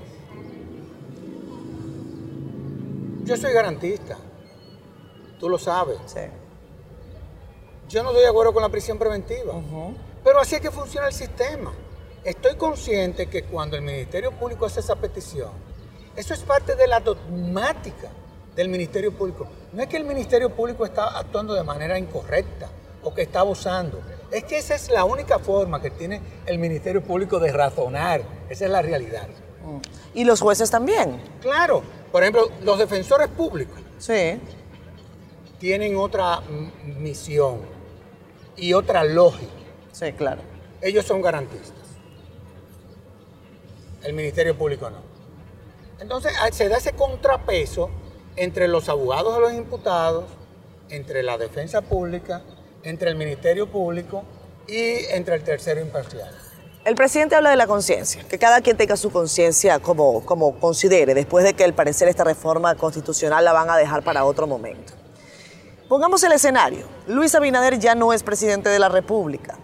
[3.25, 4.17] Yo soy garantista.
[5.39, 5.97] Tú lo sabes.
[6.05, 6.19] Sí.
[7.89, 9.53] Yo no estoy de acuerdo con la prisión preventiva.
[10.23, 11.73] Pero así es que funciona el sistema.
[12.23, 15.49] Estoy consciente que cuando el Ministerio Público hace esa petición,
[16.15, 18.09] eso es parte de la dogmática
[18.55, 19.47] del Ministerio Público.
[19.73, 22.69] No es que el Ministerio Público está actuando de manera incorrecta
[23.03, 24.01] o que está abusando.
[24.31, 28.21] Es que esa es la única forma que tiene el Ministerio Público de razonar.
[28.49, 29.27] Esa es la realidad.
[30.13, 31.21] Y los jueces también.
[31.41, 31.83] Claro.
[32.15, 34.39] Por ejemplo, los defensores públicos Sí.
[35.59, 36.39] tienen otra
[36.97, 37.59] misión
[38.55, 39.51] y otra lógica.
[39.91, 40.41] Sí, claro.
[40.81, 41.73] Ellos son garantistas.
[44.01, 44.99] El Ministerio Público no.
[45.99, 47.89] Entonces ah, se da ese contrapeso
[48.37, 50.23] entre los abogados de los imputados,
[50.87, 52.43] entre la defensa pública,
[52.83, 54.23] entre el Ministerio Público
[54.69, 56.33] y entre el tercero imparcial.
[56.85, 61.15] El presidente habla de la conciencia, que cada quien tenga su conciencia como, como considere,
[61.15, 64.93] después de que al parecer esta reforma constitucional la van a dejar para otro momento.
[65.89, 66.85] Pongamos el escenario.
[67.07, 69.57] Luis Abinader ya no es presidente de la República.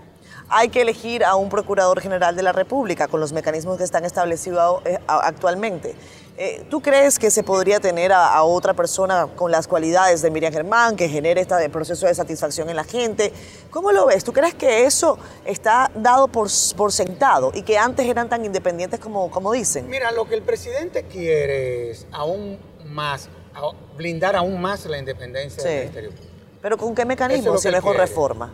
[0.49, 4.03] Hay que elegir a un procurador general de la República con los mecanismos que están
[4.03, 5.95] establecidos eh, actualmente.
[6.38, 10.32] Eh, ¿Tú crees que se podría tener a, a otra persona con las cualidades de
[10.32, 13.32] Miriam Germán, que genere este proceso de satisfacción en la gente?
[13.70, 14.24] ¿Cómo lo ves?
[14.24, 19.00] ¿Tú crees que eso está dado por, por sentado y que antes eran tan independientes
[19.00, 19.88] como, como dicen?
[19.89, 25.62] Mira, lo que el presidente quiere es aún más, a- blindar aún más la independencia
[25.63, 25.80] del.
[25.80, 26.28] Ministerio Público.
[26.62, 27.56] ¿Pero con qué mecanismo?
[27.56, 28.06] es Si que no es con quiere.
[28.08, 28.52] reforma.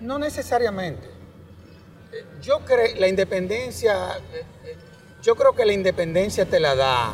[0.00, 1.06] No necesariamente.
[2.12, 4.76] Eh, Yo creo la independencia, eh,
[5.22, 7.12] yo creo que la independencia te la da,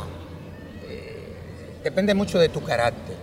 [0.87, 3.15] eh, depende mucho de tu carácter.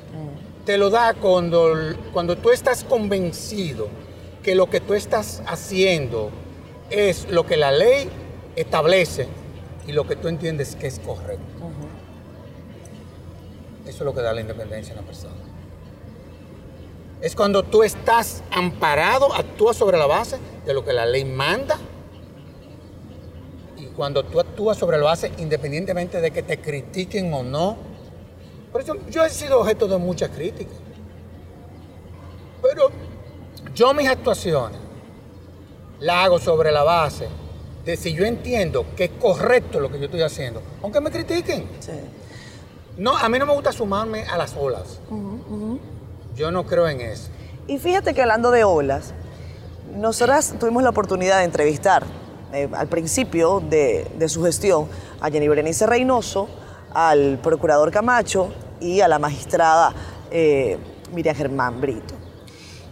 [0.64, 1.74] Te lo da cuando,
[2.12, 3.88] cuando tú estás convencido
[4.42, 6.30] que lo que tú estás haciendo
[6.90, 8.08] es lo que la ley
[8.54, 9.26] establece
[9.86, 11.42] y lo que tú entiendes que es correcto.
[13.86, 15.34] Eso es lo que da la independencia a una persona.
[17.20, 21.78] Es cuando tú estás amparado, actúas sobre la base de lo que la ley manda.
[23.82, 27.76] Y cuando tú actúas sobre la base, independientemente de que te critiquen o no.
[28.70, 30.76] Por eso yo he sido objeto de muchas críticas.
[32.62, 32.90] Pero
[33.74, 34.78] yo mis actuaciones
[35.98, 37.26] las hago sobre la base
[37.84, 41.68] de si yo entiendo que es correcto lo que yo estoy haciendo, aunque me critiquen.
[41.80, 41.90] Sí.
[42.96, 45.00] No, a mí no me gusta sumarme a las olas.
[46.36, 47.30] Yo no creo en eso.
[47.66, 49.12] Y fíjate que hablando de olas,
[49.96, 52.21] nosotras tuvimos la oportunidad de entrevistar
[52.52, 54.86] eh, al principio de, de su gestión
[55.20, 56.48] a Jenny Berenice Reynoso,
[56.94, 58.48] al procurador Camacho
[58.80, 59.94] y a la magistrada
[60.30, 60.76] eh,
[61.12, 62.14] Miriam Germán Brito.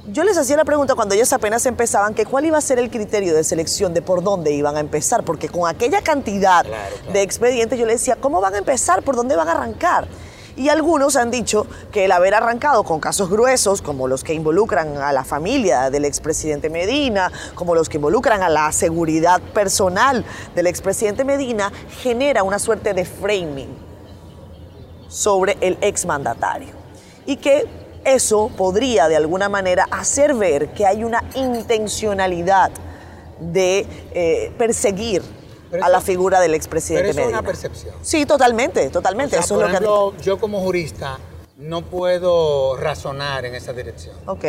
[0.07, 2.90] Yo les hacía la pregunta cuando ellos apenas empezaban que cuál iba a ser el
[2.90, 7.12] criterio de selección de por dónde iban a empezar, porque con aquella cantidad Claro, claro.
[7.12, 9.03] de expedientes yo les decía, ¿cómo van a empezar?
[9.03, 10.09] ¿Por dónde van a arrancar?
[10.61, 14.99] Y algunos han dicho que el haber arrancado con casos gruesos, como los que involucran
[14.99, 20.23] a la familia del expresidente Medina, como los que involucran a la seguridad personal
[20.55, 23.75] del expresidente Medina, genera una suerte de framing
[25.09, 26.75] sobre el exmandatario.
[27.25, 27.66] Y que
[28.05, 32.70] eso podría de alguna manera hacer ver que hay una intencionalidad
[33.40, 35.23] de eh, perseguir
[35.70, 37.38] Pero a eso- la figura del Pero expresidente eso es Medina.
[37.40, 37.94] una percepción.
[38.02, 39.37] Sí, totalmente, totalmente.
[39.37, 41.18] O sea, eso por es lo que ejemplo, yo como jurista
[41.59, 44.16] no puedo razonar en esa dirección.
[44.26, 44.40] Ok.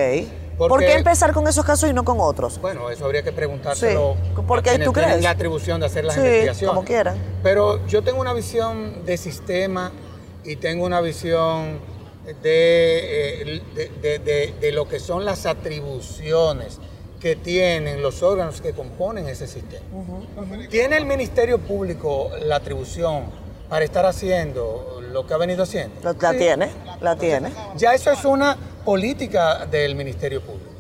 [0.58, 2.60] Porque- ¿Por qué empezar con esos casos y no con otros?
[2.62, 5.22] Bueno, eso habría que preguntárselo Sí, ¿por qué tú crees?
[5.22, 6.70] la atribución de hacer las Sí, investigaciones.
[6.76, 7.18] como quieran.
[7.44, 9.92] Pero yo tengo una visión de sistema
[10.44, 11.80] y tengo una visión
[12.26, 16.80] de, eh, de, de- de- de lo que son las atribuciones
[17.22, 19.86] que tienen los órganos que componen ese sistema.
[20.70, 23.26] ¿Tiene el Ministerio Público la atribución
[23.70, 26.02] para estar haciendo lo que ha venido haciendo?
[26.02, 26.38] La, Sí.
[26.38, 27.52] tiene, la tiene.
[27.76, 30.72] Ya eso es una política del Ministerio Público,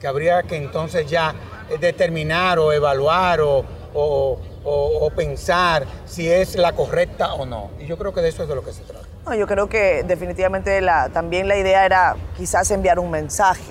[0.00, 1.32] que habría que entonces ya
[1.80, 7.70] determinar o evaluar o, o- o- o pensar si es la correcta o no.
[7.78, 9.06] Y yo creo que de eso es de lo que se trata.
[9.26, 13.62] No, yo creo que definitivamente la, también la idea era quizás enviar un mensaje.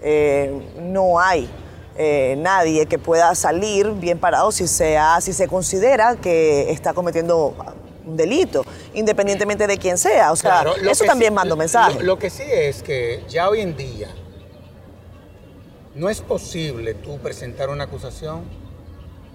[0.00, 1.48] Eh, no hay
[1.96, 7.54] eh, nadie que pueda salir bien parado si, sea, si se considera que está cometiendo
[8.06, 10.30] un delito, independientemente de quién sea.
[10.32, 11.94] O sea, Claro, eso también sí- manda un mensaje.
[11.98, 14.08] Lo, lo que sí es que ya hoy en día
[15.94, 18.42] no es posible tú presentar una acusación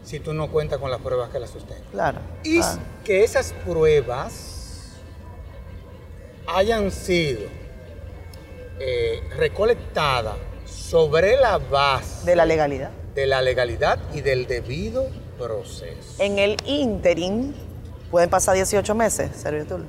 [0.04, 1.86] si tú no cuentas con las pruebas que la sustentan.
[1.92, 2.20] Claro.
[2.44, 2.62] Y
[3.04, 4.92] que esas pruebas
[6.48, 7.42] hayan sido
[8.80, 10.36] eh, recolectadas
[10.90, 12.90] sobre la base De la legalidad.
[13.16, 15.96] de la legalidad y del debido proceso.
[16.20, 17.54] En el interim
[18.12, 19.86] pueden pasar 18 meses, Servio Tulio.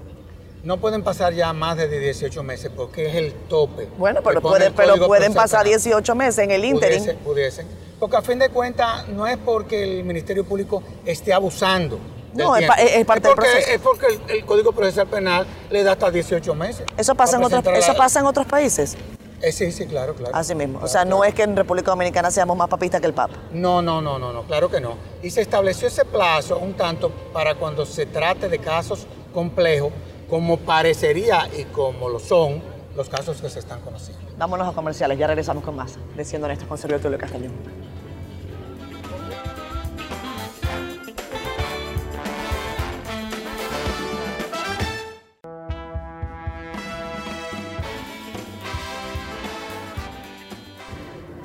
[0.62, 3.88] no pueden pasar ya más de 18 meses porque es el tope.
[3.98, 6.98] Bueno, pero, puede- pueden pasar Procesal 18 meses en el ínterin.
[7.00, 7.66] Pudiesen, pudiesen.
[8.00, 11.98] Porque a fin de cuentas no es porque el Ministerio Público esté abusando.
[12.34, 12.74] No, es tiempo.
[12.76, 13.72] pa- es- parte del porque, proceso.
[13.72, 16.84] Es porque el, el Código Procesal Penal le da hasta 18 meses.
[16.96, 18.96] Eso pasa, en para otros, presentar eso la- pasa en otros países.
[19.44, 20.34] Eh, sí, sí, claro, claro.
[20.34, 20.78] Así mismo.
[20.78, 23.34] O Claro, sea, no es que en República Dominicana seamos más papistas que el Papa.
[23.52, 24.94] No, no, no, no, no, claro que no.
[25.22, 29.92] Y se estableció ese plazo un tanto para cuando se trate de casos complejos,
[30.30, 32.62] como parecería y como lo son
[32.96, 34.22] los casos que se están conociendo.
[34.38, 35.96] Vámonos a comerciales, ya regresamos con más.
[36.16, 37.52] De Siendo Honestos con Sergio Tulio Castañón.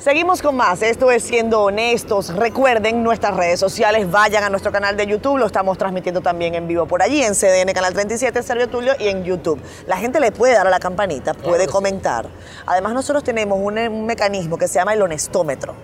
[0.09, 0.81] Seguimos con más.
[0.81, 2.33] Esto es Siendo Honestos.
[2.35, 4.09] Recuerden nuestras redes sociales.
[4.09, 5.37] Vayan a nuestro canal de YouTube.
[5.37, 9.07] Lo estamos transmitiendo también en vivo por allí, en CDN Canal 37, Sergio Tulio, y
[9.09, 9.61] en YouTube.
[9.85, 12.25] La gente le puede dar a la campanita, puede comentar.
[12.65, 15.75] Además, nosotros tenemos un, un mecanismo que se llama el honestómetro.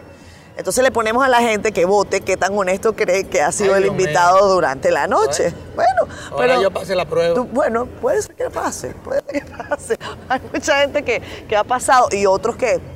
[0.58, 3.76] Entonces le ponemos a la gente que vote qué tan honesto cree que ha sido
[3.76, 4.48] Ay, el invitado mío.
[4.56, 5.54] durante la noche.
[5.76, 7.36] Bueno, Ahora pero yo pasé la prueba.
[7.36, 9.98] tú- bueno, puede ser que pase, puede ser que pase.
[10.30, 12.95] Hay mucha gente que, que ha pasado y otros que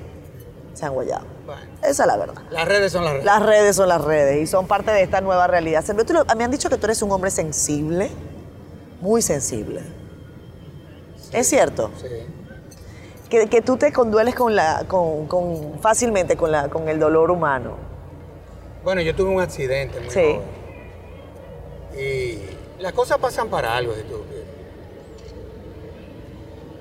[0.80, 1.26] se han guayado.
[1.46, 2.42] Bueno, Esa es la verdad.
[2.52, 3.26] las redes son las redes.
[3.26, 5.84] Las redes son las redes y son parte de esta nueva realidad.
[6.38, 8.10] Me han dicho que tú eres un hombre sensible,
[9.02, 9.82] muy sensible.
[11.34, 12.08] Es cierto, Sí.
[13.30, 17.30] que, que tú te condueles con la, con, con- fácilmente con, la, con el dolor
[17.30, 17.76] humano.
[18.84, 20.22] Bueno, yo tuve un accidente muy Sí.
[20.22, 20.42] joven.
[22.00, 24.24] Y las cosas pasan para algo, si tú.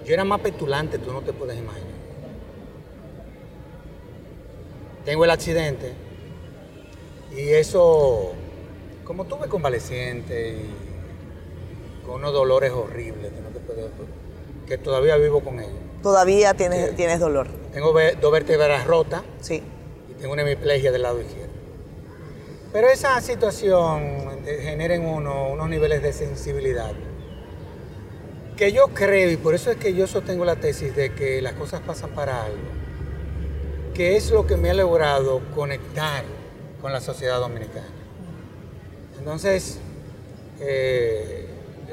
[0.05, 1.88] Yo era más petulante, tú no te puedes imaginar.
[5.09, 5.95] Tengo el accidente
[7.35, 8.33] y eso,
[9.05, 13.87] como tuve convaleciente y con unos dolores horribles que no te puedes,
[14.67, 15.73] que todavía vivo con ellos.
[16.03, 17.49] Todavía tienes, dolor.
[17.73, 19.63] Tengo dos vértebras rotas Sí.
[20.11, 21.55] y tengo una hemiplegia del lado izquierdo.
[22.75, 26.93] Pero esa situación genera en uno unos niveles de sensibilidad
[28.59, 31.55] que yo creo, y por eso es que yo sostengo la tesis de que las
[31.55, 32.59] cosas pasan para algo,
[33.99, 36.23] que es lo que me ha logrado conectar
[36.81, 37.89] con la sociedad dominicana.
[39.19, 39.81] Entonces,
[40.61, 41.49] eh,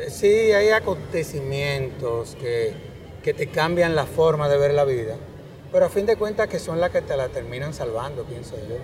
[0.10, 2.74] sí hay acontecimientos que,
[3.24, 5.16] que te cambian la forma de ver la vida,
[5.72, 8.76] pero a fin de cuentas que son las que te la terminan salvando, pienso yo.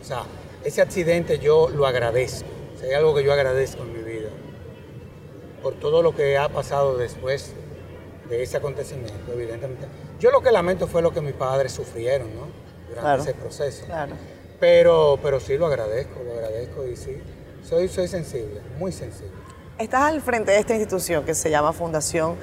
[0.00, 0.22] O sea,
[0.62, 4.28] ese accidente yo lo agradezco, o sea, hay algo que yo agradezco en mi vida,
[5.60, 7.52] por todo lo que ha pasado después
[8.28, 10.03] de ese acontecimiento, evidentemente.
[10.20, 12.42] Yo lo que lamento fue lo que mis padres sufrieron, ¿no?
[12.88, 13.22] Durante Claro.
[13.22, 13.84] ese proceso.
[13.86, 14.14] Claro.
[14.60, 17.16] Pero, pero sí lo agradezco, lo agradezco y sí,
[17.68, 19.32] soy, soy sensible, muy sensible.
[19.78, 22.36] Estás al frente de esta institución que se llama Fundación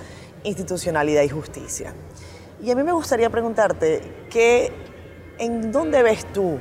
[0.44, 1.94] Institucionalidad y Justicia.
[2.62, 4.72] Y a mí me gustaría preguntarte, que,
[5.40, 6.60] ¿en dónde ves tú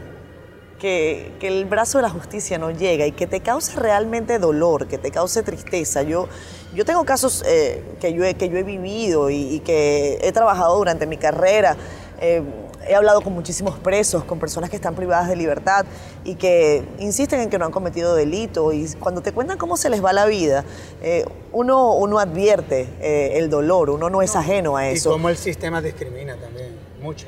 [0.79, 4.87] que, que el brazo de la justicia no llega y que te cause realmente dolor,
[4.87, 6.03] que te cause tristeza?
[6.03, 6.29] Yo,
[6.75, 10.33] yo tengo casos eh, que, yo he, que yo he vivido y, y que he
[10.33, 11.77] trabajado durante mi carrera.
[12.21, 12.43] eh,
[12.89, 15.85] he hablado con muchísimos presos, con personas que están privadas de libertad
[16.25, 18.73] y que insisten en que no han cometido delito.
[18.73, 20.65] Y cuando te cuentan cómo se les va la vida,
[21.03, 25.11] eh, uno, uno advierte eh, el dolor, uno no es ajeno a Y eso.
[25.11, 27.27] cómo el sistema discrimina también, mucho.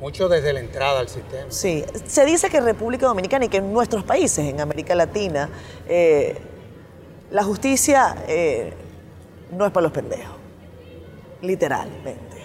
[0.00, 1.46] Mucho desde la entrada al sistema.
[1.48, 5.50] Sí, se dice que República Dominicana y que en nuestros países, en América Latina,
[5.88, 6.36] eh,
[7.30, 8.72] la justicia eh,
[9.52, 10.36] no es para los pendejos,
[11.42, 12.36] literalmente.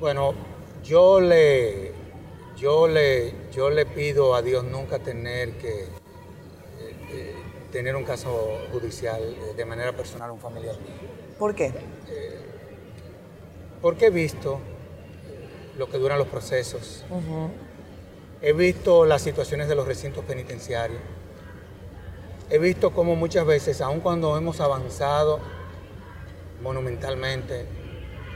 [0.00, 0.34] Bueno,
[0.82, 1.92] yo le,
[2.56, 5.88] yo le, yo le pido a Dios nunca tener que eh,
[7.10, 7.34] eh,
[7.70, 10.76] tener un caso judicial de manera personal a un familiar.
[11.38, 11.72] ¿Por qué?
[13.82, 14.60] Porque he visto
[15.76, 17.04] lo que duran los procesos.
[18.40, 21.00] He visto las situaciones de los recintos penitenciarios.
[22.50, 25.40] He visto cómo muchas veces, aun cuando hemos avanzado
[26.62, 27.64] monumentalmente,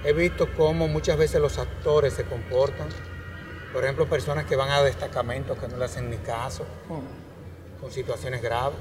[0.04, 2.88] he visto cómo muchas veces los actores se comportan.
[3.72, 6.64] Por ejemplo, personas que van a destacamentos que no le hacen ni caso,
[7.80, 8.78] con situaciones graves.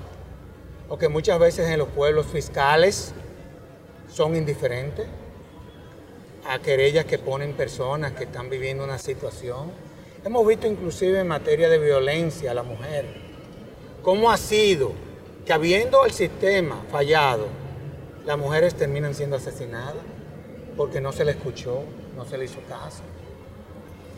[0.88, 3.13] O que muchas veces en los pueblos fiscales
[4.09, 5.05] son indiferentes
[6.47, 9.71] a querellas que ponen personas que están viviendo una situación.
[10.23, 13.05] Hemos visto inclusive en materia de violencia a la mujer,
[14.01, 14.93] cómo ha sido
[15.48, 17.48] que habiendo el sistema fallado,
[18.26, 19.95] las mujeres terminan siendo asesinadas
[20.76, 21.84] porque no se le escuchó,
[22.18, 23.02] no se le hizo caso.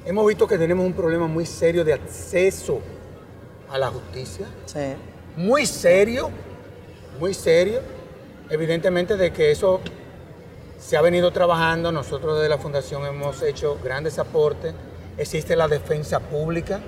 [0.05, 2.79] Hemos visto que tenemos un problema muy serio de acceso
[3.69, 4.95] a la justicia, Sí.
[5.35, 6.31] muy serio,
[7.19, 7.81] muy serio.
[8.49, 9.81] Evidentemente de que eso
[10.79, 14.73] se ha venido trabajando, nosotros desde la Fundación hemos hecho grandes aportes.
[15.15, 16.79] Existe la defensa pública,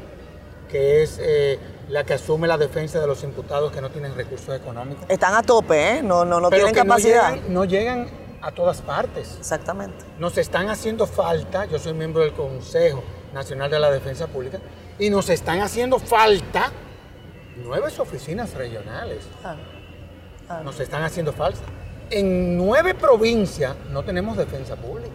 [0.68, 1.60] que es eh,
[1.92, 5.04] la que asume la defensa de los imputados que no tienen recursos económicos.
[5.10, 6.04] Están a tope, ¿eh?
[6.04, 7.36] No, no, no tienen capacidad.
[7.50, 8.08] No llegan,
[8.42, 9.36] a todas partes.
[9.38, 10.04] Exactamente.
[10.18, 14.60] Nos están haciendo falta, yo soy miembro del Consejo Nacional de la Defensa Pública,
[14.98, 16.72] y nos están haciendo falta
[17.58, 19.26] nueve oficinas regionales.
[20.64, 21.60] Nos están haciendo falta.
[22.10, 25.12] En nueve provincias no tenemos defensa pública,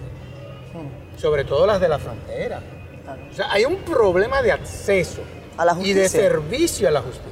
[0.72, 1.18] hmm.
[1.18, 2.60] sobre todo las de la frontera.
[3.30, 5.22] O sea, hay un problema de acceso
[5.82, 7.30] y de servicio a la justicia.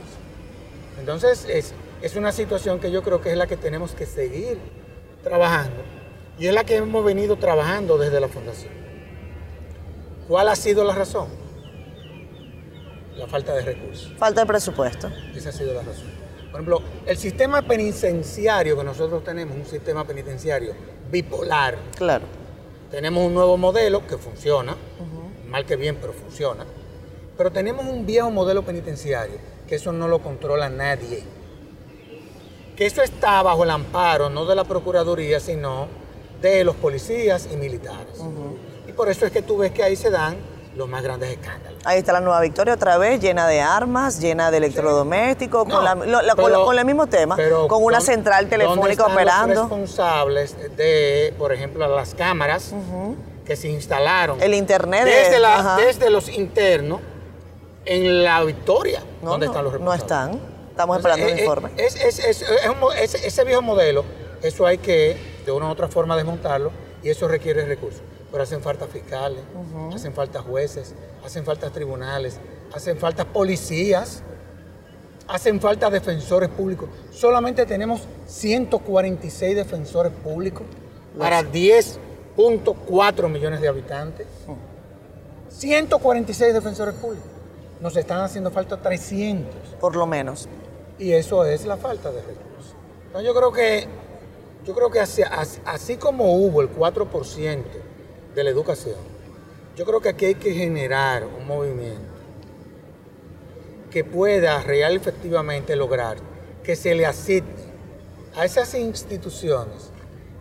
[0.99, 4.59] Entonces, es, es una situación que yo creo que es la que tenemos que seguir
[5.22, 5.83] trabajando
[6.39, 8.72] y es la que hemos venido trabajando desde la Fundación.
[10.29, 11.29] ¿Cuál ha sido la razón?
[13.16, 14.12] La falta de recursos.
[14.18, 15.11] Falta de presupuesto.
[15.35, 16.12] Esa ha sido la razón.
[16.51, 20.72] Por ejemplo, el sistema penitenciario que nosotros tenemos, un sistema penitenciario
[21.11, 21.77] bipolar.
[21.97, 22.25] Claro.
[22.91, 24.77] Tenemos un nuevo modelo que funciona,
[25.49, 26.64] mal que bien, pero funciona.
[27.37, 31.24] Pero tenemos un viejo modelo penitenciario, que eso no lo controla nadie.
[32.76, 35.89] Que eso está bajo el amparo no de la Procuraduría, sino
[36.41, 38.20] de los policías y militares.
[38.87, 40.37] Y por eso es que tú ves que ahí se dan
[40.76, 41.80] los más grandes escándalos.
[41.85, 46.85] Ahí está la Nueva Victoria otra vez, llena de armas, llena de electrodomésticos, con, el
[46.85, 47.37] mismo tema,
[47.68, 49.55] con una central telefónica operando.
[49.55, 52.74] Los responsables de, por ejemplo, las cámaras
[53.45, 54.43] que se instalaron.
[54.43, 55.05] El internet.
[55.05, 55.41] Desde,
[55.85, 57.01] desde los internos
[57.85, 59.03] en la Victoria.
[59.22, 60.11] ¿Dónde están los responsables?
[60.11, 60.55] No están.
[60.70, 61.70] Estamos esperando el informe.
[61.76, 64.05] ese viejo modelo,
[64.43, 65.16] eso hay que,
[65.47, 66.72] de una u otra forma, desmontarlo
[67.03, 68.03] y eso requiere recursos.
[68.30, 69.41] Pero hacen falta fiscales,
[69.95, 72.41] hacen falta jueces, hacen falta tribunales,
[72.74, 74.22] hacen falta policías,
[75.28, 76.89] hacen falta defensores públicos.
[77.12, 80.66] Solamente tenemos 146 defensores públicos
[81.16, 84.26] para 10.4 millones de habitantes.
[85.51, 87.34] 146 defensores públicos
[87.85, 89.74] nos están haciendo falta 300.
[89.78, 90.49] Por lo menos.
[90.99, 92.74] Y eso es la falta de recursos.
[93.09, 93.87] Entonces yo creo que,
[94.64, 95.20] yo creo que así,
[95.66, 97.62] así, como hubo el 4%
[98.35, 98.97] de la educación,
[99.76, 102.14] yo creo que aquí hay que generar un movimiento
[103.91, 106.16] que pueda real efectivamente lograr
[106.62, 107.53] que se le asigne
[108.35, 109.91] a esas instituciones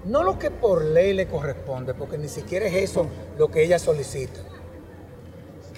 [0.06, 3.82] no lo que por ley le corresponde, porque ni siquiera es eso lo que ellas
[3.82, 4.44] solicitan,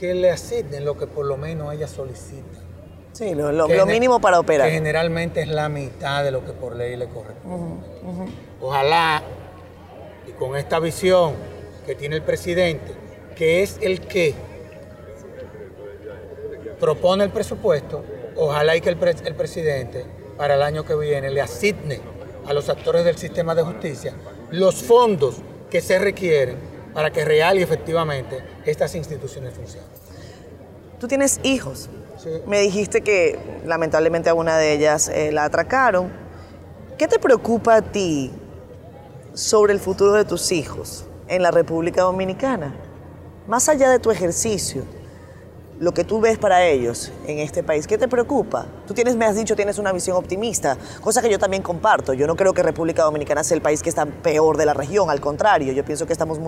[0.08, 2.60] que le asignen lo que por lo menos ella solicita.
[3.14, 4.68] Sí, lo, mínimo para operar.
[4.68, 7.86] Que generalmente es la mitad de lo que por ley le corresponde.
[8.60, 9.24] Ojalá,
[10.28, 11.34] y con esta visión
[11.86, 12.91] que tiene el presidente,
[13.36, 14.34] que es el que
[16.80, 18.03] propone el presupuesto,
[18.36, 20.06] ojalá y que el, el presidente
[20.38, 22.01] para el año que viene le asigne
[22.45, 24.14] a los actores del sistema de justicia
[24.51, 25.38] los fondos
[25.70, 29.89] que se requieren para que real y efectivamente estas instituciones funcionen.
[30.98, 31.89] Tú tienes hijos.
[32.48, 36.10] Me dijiste que lamentablemente a una de ellas eh, la atracaron.
[36.98, 38.32] ¿Qué te preocupa a ti
[39.34, 42.74] sobre el futuro de tus hijos en la República Dominicana?
[43.46, 44.86] Más allá de tu ejercicio,
[45.80, 48.66] lo que tú ves para ellos en este país, ¿qué te preocupa?
[48.88, 52.14] Tú tienes, me has dicho, tienes una visión optimista, cosa que yo también comparto.
[52.14, 55.10] Yo no creo que República Dominicana sea el país que está peor de la región,
[55.10, 56.40] al contrario, yo pienso que estamos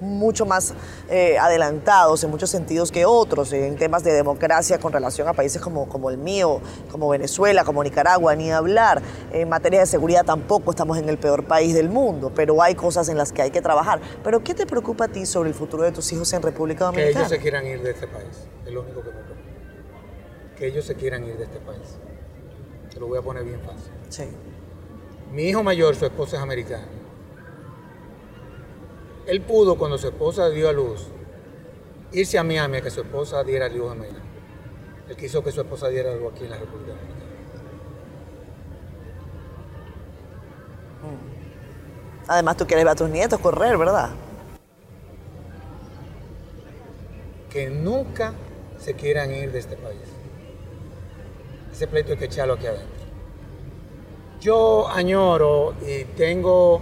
[0.00, 0.74] mucho más
[1.10, 5.60] eh, adelantados en muchos sentidos que otros, en temas de democracia con relación a países
[5.60, 9.02] como, como el mío, como Venezuela, como Nicaragua, ni hablar.
[9.32, 13.08] En materia de seguridad tampoco estamos en el peor país del mundo, pero hay cosas
[13.08, 14.00] en las que hay que trabajar.
[14.24, 17.12] Pero ¿qué te preocupa a ti sobre el futuro de tus hijos en República Dominicana?
[17.12, 19.48] Que ellos se quieran ir de este país es lo único que me preocupa.
[20.56, 21.98] Que ellos se quieran ir de este país.
[22.90, 23.92] Te lo voy a poner bien fácil.
[24.08, 24.24] Sí.
[25.32, 26.88] Mi hijo mayor, su esposa es americana.
[29.26, 31.06] Él pudo, cuando su esposa dio a luz,
[32.12, 34.20] irse a Miami a que su esposa diera a luz a México.
[35.08, 37.24] Él quiso que su esposa diera algo aquí en la República Dominicana.
[41.02, 42.28] Mm.
[42.28, 44.10] Además, tú quieres ver a tus nietos correr, ¿verdad?
[47.50, 48.34] Que nunca
[48.78, 50.00] se quieran ir de este país.
[51.72, 52.88] Ese pleito hay que echarlo aquí adentro.
[54.40, 56.80] Yo añoro y tengo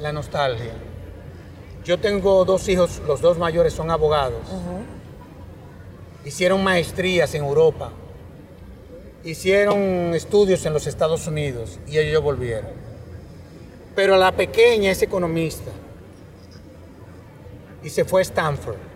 [0.00, 0.72] la nostalgia.
[1.84, 4.42] Yo tengo dos hijos, los dos mayores son abogados.
[6.24, 7.92] Hicieron maestrías en Europa.
[9.24, 12.70] Hicieron estudios en los Estados Unidos y ellos volvieron.
[13.94, 15.70] Pero la pequeña es economista
[17.82, 18.95] y se fue a Stanford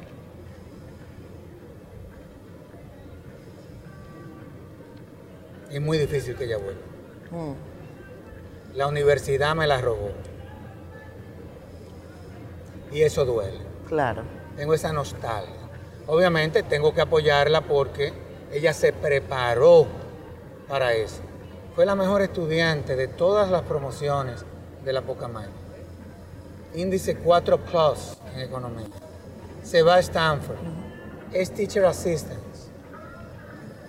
[5.70, 6.82] es muy difícil que ella vuelva.
[7.30, 8.76] Mm.
[8.76, 10.10] La universidad me la robó.
[12.92, 13.60] Y eso duele.
[13.88, 14.22] Claro.
[14.56, 15.54] Tengo esa nostalgia.
[16.06, 18.12] Obviamente tengo que apoyarla porque
[18.52, 19.86] ella se preparó
[20.68, 21.20] para eso.
[21.74, 24.44] Fue la mejor estudiante de todas las promociones
[24.84, 25.52] de la Pocamaya.
[26.74, 28.86] Índice 4 Plus en economía.
[29.62, 30.58] Se va a Stanford.
[31.32, 32.40] Es teacher assistant.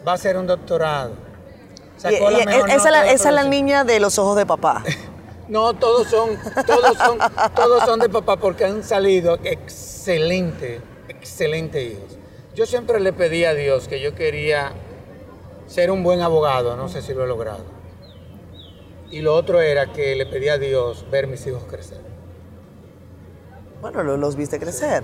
[0.07, 1.30] Va a hacer un doctorado.
[2.01, 3.99] Sacó Y- la y mejor esa esa, nota la, de esa es la niña de
[3.99, 4.83] los ojos de papá.
[5.47, 6.29] No, todos son,
[6.65, 7.17] todos son,
[7.53, 10.79] todos son de papá porque han salido excelente,
[11.09, 12.17] excelente hijos.
[12.55, 14.71] Yo siempre le pedí a Dios que yo quería
[15.67, 17.65] ser un buen abogado, no sé si lo he logrado.
[19.09, 21.99] Y lo otro era que le pedí a Dios ver mis hijos crecer.
[23.81, 25.03] Bueno, lo- los viste crecer.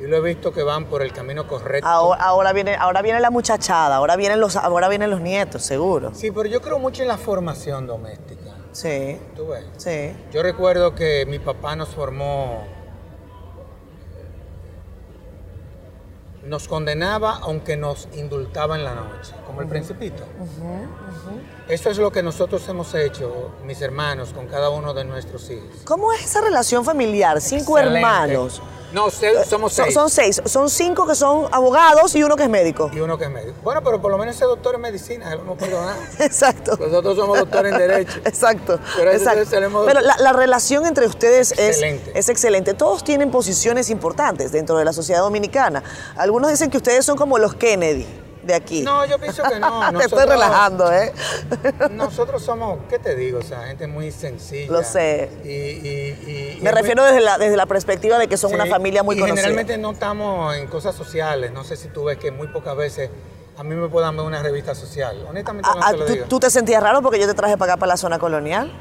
[0.00, 1.88] Y lo he visto que van por el camino correcto.
[1.88, 6.12] Ahora, ahora viene, ahora viene la muchachada, ahora vienen los, ahora vienen los nietos, seguro.
[6.14, 8.52] Sí, pero yo creo mucho en la formación doméstica.
[8.70, 9.64] Sí, ¿Tú ves?
[9.76, 10.14] sí.
[10.32, 12.64] Yo recuerdo que mi papá nos formó,
[16.44, 20.22] nos condenaba aunque nos indultaba en la noche, como el principito.
[21.68, 25.80] Eso es lo que nosotros hemos hecho, mis hermanos, con cada uno de nuestros hijos.
[25.84, 27.40] ¿Cómo es esa relación familiar?
[27.40, 27.98] Cinco Excelente.
[27.98, 28.62] hermanos.
[28.92, 29.92] No, se- somos seis.
[29.94, 30.40] Son seis.
[30.46, 32.90] Son cinco que son abogados y uno que es médico.
[32.92, 33.56] Y uno que es médico.
[33.62, 35.94] Bueno, pero por lo menos ese doctor en medicina, él no perdona.
[36.18, 36.76] Exacto.
[36.80, 38.18] Nosotros somos doctores en derecho.
[38.24, 38.78] Exacto.
[38.96, 39.44] Pero exacto.
[39.86, 41.82] Pero la, la relación entre ustedes es
[42.14, 42.74] es excelente.
[42.74, 45.82] Todos tienen posiciones importantes dentro de la sociedad dominicana.
[46.16, 48.06] Algunos dicen que ustedes son como los Kennedy
[48.48, 48.82] de aquí.
[48.82, 49.80] No, yo pienso que no.
[49.80, 51.12] Te estoy Nosotros- relajando, ¿eh?
[51.92, 53.38] Nosotros somos, ¿qué te digo?
[53.38, 54.72] O sea, gente muy sencilla.
[54.72, 55.30] Lo sé.
[55.44, 58.66] Y, y- y- Me refiero desde la, desde la perspectiva de que son Sí, una
[58.66, 59.42] familia muy y conocida.
[59.42, 61.52] generalmente no estamos en cosas sociales.
[61.52, 63.10] No sé si tú ves que muy pocas veces
[63.56, 65.24] a mí me puedan ver una revista social.
[65.28, 66.24] Honestamente Ah, no ah, te lo ¿tú, digo.
[66.28, 68.72] tú te sentías raro porque yo te traje para acá, para la zona colonial?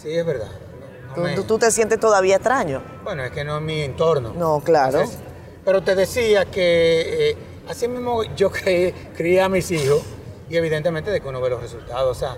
[0.00, 0.48] Sí, es verdad.
[0.50, 2.82] No- no ¿Tú, me- tú- tú te sientes todavía extraño?
[3.04, 4.32] Bueno, es que no es mi entorno.
[4.36, 4.98] No, claro.
[5.00, 5.18] Entonces,
[5.64, 7.36] pero te decía que eh,
[7.68, 10.02] así mismo yo crié, crié a mis hijos
[10.48, 12.16] y evidentemente de que uno ve los resultados.
[12.16, 12.36] O sea,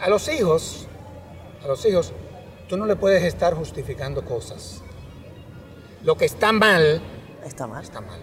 [0.00, 0.86] a los hijos,
[1.64, 2.12] a los hijos,
[2.68, 4.82] tú no le puedes estar justificando cosas.
[6.02, 7.02] Lo que está mal,
[7.44, 7.82] Está mal.
[7.82, 8.20] está mal.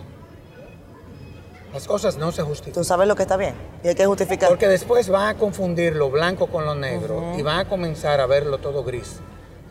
[1.74, 2.82] Las cosas no se justifican.
[2.82, 4.48] Tú sabes lo que está bien y hay que justificar.
[4.50, 8.28] Porque después van a confundir lo blanco con lo negro y van a comenzar a
[8.28, 9.20] verlo todo gris.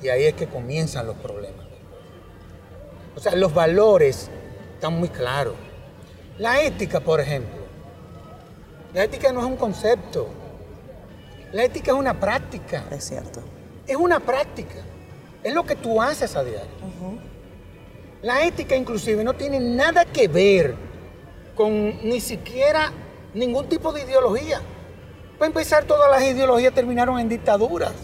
[0.02, 1.64] Y ahí es que comienzan los problemas.
[3.14, 4.28] O sea, los valores
[4.74, 5.54] están muy claros.
[6.42, 7.62] La ética, por ejemplo.
[8.92, 10.26] La ética no es un concepto.
[11.52, 12.82] La ética es una práctica.
[12.90, 13.40] Es cierto.
[13.86, 14.80] Es una práctica.
[15.44, 16.68] Es lo que tú haces a diario.
[18.22, 20.74] La ética inclusive no tiene nada que ver
[21.54, 22.90] con ni siquiera
[23.34, 24.60] ningún tipo de ideología.
[25.38, 27.94] Para empezar, todas las ideologías terminaron en dictaduras.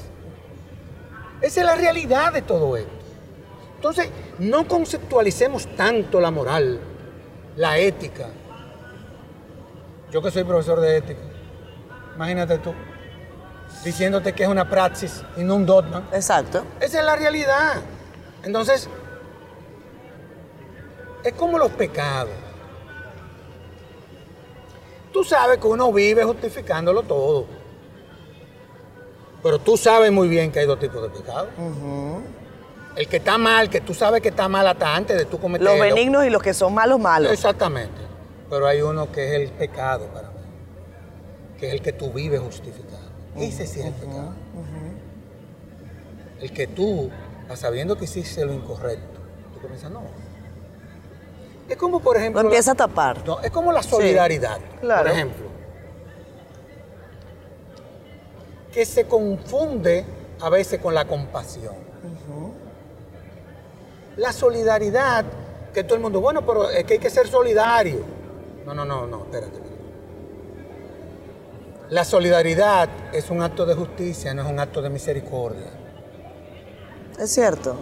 [1.41, 2.93] Esa es la realidad de todo esto.
[3.75, 6.81] Entonces, no conceptualicemos tanto la moral,
[7.59, 8.29] la ética.
[10.11, 11.21] Yo que soy profesor de ética,
[12.15, 12.73] imagínate tú,
[13.85, 16.09] diciéndote que es una praxis y no un dogma.
[16.13, 16.65] Exacto.
[16.81, 17.83] Esa es la realidad.
[18.45, 18.89] Entonces,
[21.25, 22.33] es como los pecados.
[25.13, 27.47] Tú sabes que uno vive justificándolo todo.
[29.43, 31.49] Pero tú sabes muy bien que hay dos tipos de pecados.
[32.99, 35.71] El que está mal, que tú sabes que está mal hasta antes de tú cometerlo.
[35.71, 37.31] Los benignos y los que son malos, malos.
[37.31, 37.95] Exactamente.
[38.51, 40.41] Pero hay uno que es el pecado para mí.
[41.61, 42.99] Que es el que tú vives justificado.
[43.37, 44.35] Ese sí es el pecado.
[46.41, 47.09] El que tú,
[47.55, 49.21] sabiendo que hiciste lo incorrecto,
[49.55, 50.03] tú comienzas, no.
[51.69, 52.43] Es como, por ejemplo.
[52.43, 53.25] Lo empieza a tapar.
[53.25, 55.05] No, es como la solidaridad, claro.
[55.05, 55.47] por ejemplo.
[58.73, 60.05] Que se confunde
[60.41, 61.88] a veces con la compasión.
[64.19, 65.25] La solidaridad,
[65.73, 68.01] que todo el mundo, bueno, pero es que hay que ser solidario.
[68.67, 69.61] No, no, no, no, espérate.
[71.91, 75.71] La solidaridad es un acto de justicia, no es un acto de misericordia.
[77.19, 77.77] Es cierto.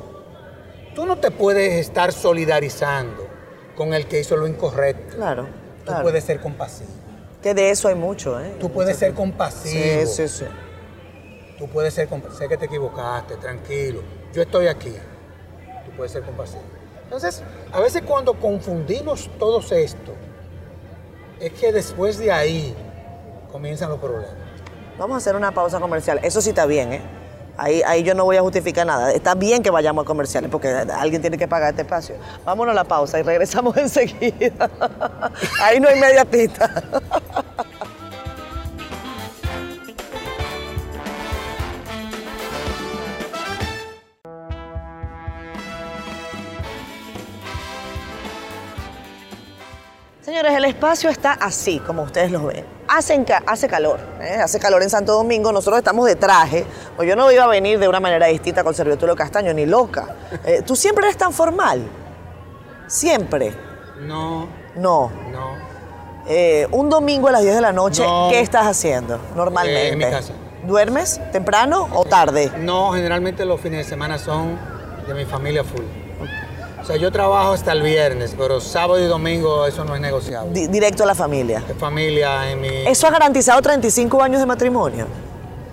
[0.95, 3.27] Tú no te puedes estar solidarizando
[3.75, 5.17] con el que hizo lo incorrecto.
[5.17, 5.45] Claro.
[5.79, 6.03] Tú claro.
[6.03, 6.91] puedes ser compasivo.
[7.43, 8.57] Que de eso hay mucho, ¿eh?
[8.61, 10.07] Tú puedes ser compasivo.
[10.07, 10.45] Sí, sí, sí.
[11.59, 12.39] Tú puedes ser compasivo.
[12.39, 14.03] Sé que te equivocaste, tranquilo.
[14.35, 14.93] Yo estoy aquí.
[15.87, 16.63] Tú puedes ser compasivo.
[17.05, 20.13] Entonces, a veces cuando confundimos todo esto,
[21.41, 22.75] es que después de ahí
[23.53, 24.35] comienzan los problemas.
[24.99, 26.21] Vamos a hacer una pausa comercial.
[26.23, 27.01] Eso sí está bien, ¿eh?
[27.59, 29.13] Ahí, ahí yo no voy a justificar nada.
[29.13, 32.17] Está bien que vayamos a comerciales porque alguien tiene que pagar este espacio.
[32.45, 34.71] Vámonos a la pausa y regresamos enseguida.
[35.63, 36.83] Ahí no hay media pista.
[50.37, 52.63] Señores, el espacio está así, como ustedes lo ven.
[52.89, 54.35] Hacen ca- hace calor, ¿eh?
[54.39, 57.79] hace calor en Santo Domingo, nosotros estamos de traje, pues yo no iba a venir
[57.79, 60.15] de una manera distinta con Servitulo Castaño, ni loca.
[60.45, 61.89] Eh, ¿Tú siempre eres tan formal?
[62.87, 63.55] Siempre.
[64.03, 65.11] No, No.
[65.33, 65.57] no.
[66.29, 68.29] Eh, un domingo a las 10 de la noche, No.
[68.31, 69.89] ¿qué estás haciendo normalmente?
[69.89, 70.35] En mi casa.
[70.65, 72.53] ¿Duermes temprano o tarde?
[72.59, 74.59] No, generalmente los fines de semana son
[75.09, 75.85] de mi familia full.
[76.87, 80.53] O sea, yo trabajo hasta el viernes, pero sábado y domingo eso no es negociable.
[80.53, 81.61] Di- directo a la familia.
[81.69, 82.69] Es familia en mi...
[82.87, 85.07] ¿Eso ha garantizado 35 años de matrimonio?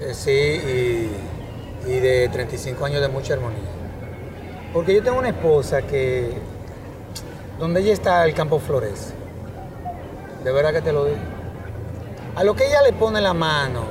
[0.02, 3.60] Eh, sí, y, y de 35 años de mucha armonía.
[4.74, 6.34] Porque yo tengo una esposa que,
[7.60, 9.14] donde ella está, el campo florece.
[10.44, 11.18] De verdad que te lo digo.
[12.36, 13.82] A lo que ella le pone la mano,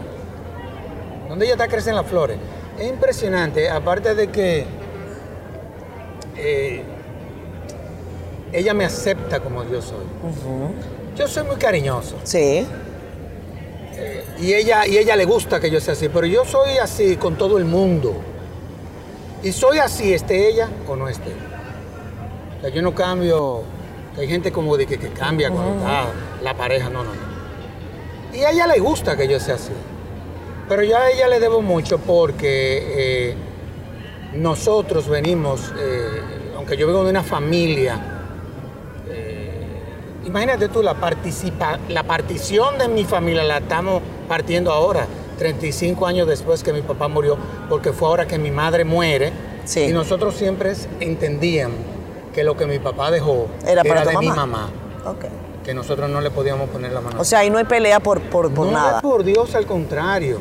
[1.29, 2.37] donde ella está crecen las flores.
[2.81, 4.67] Es impresionante, aparte de que
[6.37, 6.83] eh,
[8.53, 10.05] ella me acepta como yo soy.
[11.17, 12.17] Yo soy muy cariñoso.
[12.23, 12.67] Sí.
[14.41, 17.37] Y ella, y ella le gusta que yo sea así, pero yo soy así con
[17.37, 18.15] todo el mundo.
[19.43, 21.31] Y soy así, esté ella o no esté.
[22.59, 23.63] O sea, yo no cambio.
[24.19, 26.07] Hay gente como de que, que cambia cuando está
[26.43, 28.37] la pareja, no, no, no.
[28.37, 29.73] Y a ella le gusta que yo sea así.
[30.69, 33.35] Pero yo a ella le debo mucho porque eh,
[34.35, 36.21] nosotros venimos, eh,
[36.57, 38.12] aunque yo vengo de una familia,
[40.25, 45.07] Imagínate tú, la, participa, la partición de mi familia la estamos partiendo ahora,
[45.39, 47.37] 35 años después que mi papá murió,
[47.69, 49.33] porque fue ahora que mi madre muere.
[49.65, 49.81] Sí.
[49.81, 51.79] Y nosotros siempre entendíamos
[52.35, 54.71] que lo que mi papá dejó Era para de mi mamá.
[55.65, 57.21] que nosotros no le podíamos poner la mano.
[57.21, 59.01] O sea, ahí no hay pelea por, por, por no, nada.
[59.01, 60.39] por Dios, al contrario.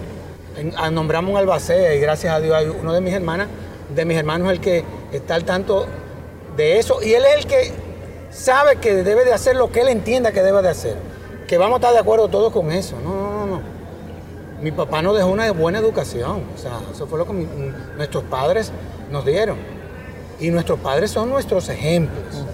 [0.91, 3.47] Nombramos un albacea y gracias a Dios hay uno de mis hermanas,
[3.95, 5.87] de mis hermanos el que está al tanto
[6.57, 7.71] de eso y él es el que
[8.31, 10.95] sabe que debe de hacer lo que él entienda que debe de hacer.
[11.47, 12.95] Que vamos a estar de acuerdo todos con eso.
[13.03, 13.61] No, no, no.
[14.61, 16.43] Mi papá nos dejó una buena educación.
[16.55, 17.33] O sea, eso fue lo que
[17.97, 18.71] nuestros padres
[19.11, 19.57] nos dieron.
[20.39, 22.45] Y nuestros padres son nuestros ejemplos.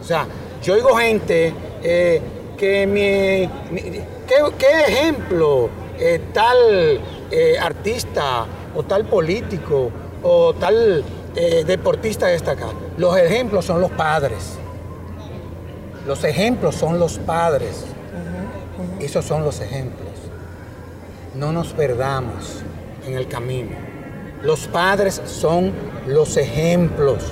[0.00, 0.26] O sea,
[0.62, 2.20] yo oigo gente eh,
[2.58, 3.80] que mi,
[4.26, 9.90] ¿qué, ejemplo eh, tal eh, artista o tal político
[10.22, 11.04] o tal
[11.34, 12.68] deportista destaca?
[12.96, 14.58] Los ejemplos son los padres.
[16.06, 17.84] Los ejemplos son los padres.
[19.00, 20.10] Esos son los ejemplos.
[21.34, 22.62] No nos perdamos
[23.06, 23.76] en el camino.
[24.42, 25.72] Los padres son
[26.06, 27.22] los ejemplos.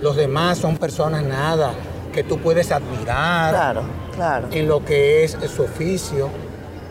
[0.00, 1.72] Los demás son personas nada
[2.12, 3.82] que tú puedes admirar Claro,
[4.14, 4.48] claro.
[4.50, 6.28] en lo que es su oficio.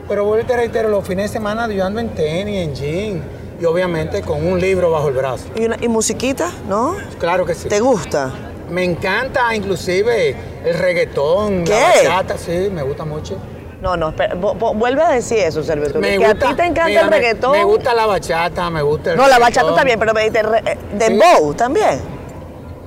[0.07, 3.21] Pero vuelvo y te reitero, los fines de semana yo ando en tenis, en jean
[3.61, 5.45] y obviamente con un libro bajo el brazo.
[5.55, 6.95] ¿Y, una, y musiquita, no?
[7.19, 7.69] Claro que sí.
[7.69, 8.31] ¿Te gusta?
[8.71, 11.71] Me encanta inclusive el reggaetón, ¿Qué?
[11.71, 13.35] la bachata, sí, me gusta mucho.
[13.81, 15.99] No, no, espera, vuelve a decir eso, Servitulo.
[15.99, 17.51] Me Que a gusta- ti te encanta mira, el reggaetón.
[17.51, 20.77] Me, gusta la bachata, me gusta el No, la bachata también, pero me dijiste eh,
[20.93, 21.99] dembow también.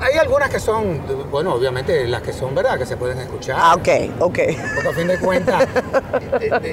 [0.01, 3.57] Hay algunas que son, bueno, obviamente las que son verdad, que se pueden escuchar.
[3.59, 3.89] Ah, ok,
[4.21, 4.39] ok.
[4.75, 5.63] Porque a fin de cuentas,
[6.41, 6.73] eh, eh,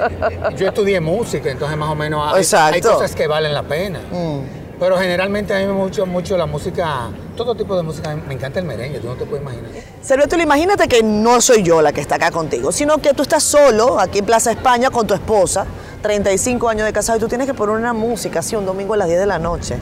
[0.56, 2.44] yo estudié música, entonces más o menos hay,
[2.74, 4.00] hay cosas que valen la pena.
[4.10, 4.61] Mm.
[4.82, 8.16] Pero generalmente a mí me gusta mucho la música, todo tipo de música.
[8.16, 9.70] Me encanta el merengue, tú no te puedes imaginar.
[10.02, 13.44] Servitulo, imagínate que no soy yo la que está acá contigo, sino que tú estás
[13.44, 15.66] solo aquí en Plaza España con tu esposa,
[16.02, 18.96] 35 años de casado, y tú tienes que poner una música así un domingo a
[18.96, 19.78] las 10 de la noche.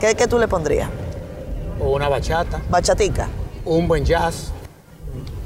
[0.00, 0.90] ¿Qué, qué tú le pondrías?
[1.78, 3.28] Una bachata, Bachatica.
[3.66, 4.50] un buen jazz.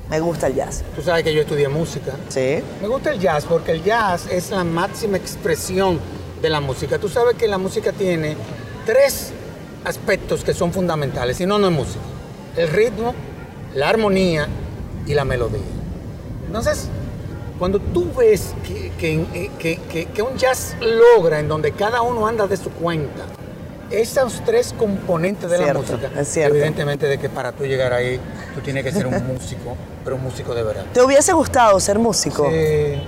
[0.09, 0.83] Me gusta el jazz.
[0.97, 2.15] Tú sabes que yo estudié música.
[2.31, 2.63] Sí.
[2.81, 6.01] Me gusta el jazz porque el jazz es la máxima expresión
[6.43, 6.99] de la música.
[6.99, 8.36] Tú sabes que la música tiene
[8.86, 9.32] tres
[9.84, 12.01] aspectos que son fundamentales, si no, no es música.
[12.57, 13.14] El ritmo,
[13.74, 14.49] la armonía
[15.07, 15.61] y la melodía.
[16.47, 16.89] Entonces,
[17.59, 22.47] cuando tú ves que, que- que- que- un jazz logra en donde cada uno anda
[22.47, 23.24] de su cuenta,
[23.91, 28.20] esos tres componentes de Cierto, la música, es evidentemente de que para tú llegar ahí,
[28.55, 30.84] tú tienes que ser un músico, pero un músico de verdad.
[30.93, 32.49] ¿Te hubiese gustado ser músico?
[32.51, 33.01] Sí.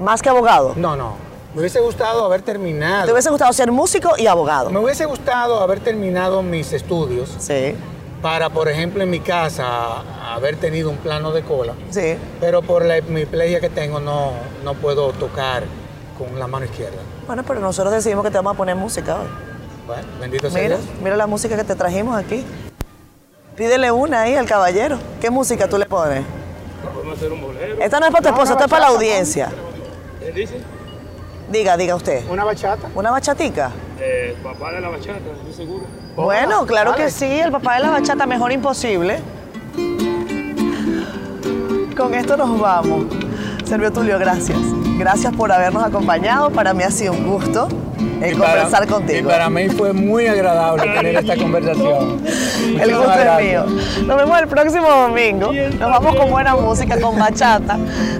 [0.00, 0.74] Más que abogado.
[0.76, 1.14] No, no.
[1.56, 3.10] Me hubiese gustado haber ¿Te terminado.
[3.10, 4.68] hubiese gustado ser músico y abogado?
[4.68, 7.74] Me hubiese gustado haber terminado mis estudios Sí,
[8.20, 11.72] para, por ejemplo, en mi casa haber tenido un plano de cola.
[11.88, 12.18] sí.
[12.40, 14.32] Pero por la hemiplegia que tengo no,
[14.64, 15.62] no puedo tocar
[16.18, 16.98] con la mano izquierda.
[17.26, 19.26] Bueno, pero nosotros decidimos que te vamos a poner música hoy.
[19.86, 20.88] Bueno, bendito sea Mira, Dios.
[21.02, 22.44] mira la música que te trajimos aquí.
[23.56, 24.98] Pídele una ahí al caballero.
[25.22, 26.22] ¿Qué música tú le pones?
[26.92, 27.76] Podemos hacer un bolero.
[27.80, 29.48] Esta no es para tu No, esposa, esta es para la audiencia.
[30.20, 30.60] ¿Qué dice?
[31.50, 32.28] Diga, diga usted.
[32.28, 32.88] Una bachata.
[32.94, 33.70] ¿Una bachatica?
[34.00, 35.84] Eh, papá de la bachata, estoy seguro.
[36.16, 39.20] Bueno, claro que sí, el papá de la bachata, mejor imposible.
[41.96, 43.06] con esto nos vamos.
[43.64, 44.58] Servio Tulio, gracias.
[44.98, 46.50] Gracias por habernos acompañado.
[46.50, 47.68] Para mí ha sido un gusto
[48.16, 49.28] Y para- conversar Y contigo.
[49.28, 52.20] para mí fue muy agradable tener esta conversación.
[52.80, 53.64] El gusto es mío.
[54.06, 55.52] Nos vemos el próximo domingo.
[55.52, 57.78] Nos vamos con buena música, con bachata,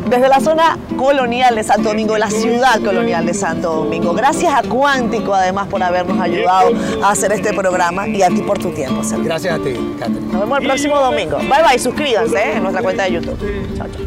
[0.08, 4.12] desde la zona colonial de Santo Domingo, la ciudad colonial de Santo Domingo.
[4.14, 6.70] Gracias a Cuántico, además, por habernos ayudado
[7.02, 9.24] a hacer este programa y a ti por tu tiempo, Sergio.
[9.24, 10.26] Gracias a ti, Catherine.
[10.32, 11.38] Nos vemos el próximo domingo.
[11.38, 13.38] Bye bye, suscríbanse eh, en nuestra cuenta de YouTube.
[13.76, 14.05] Chao, chao.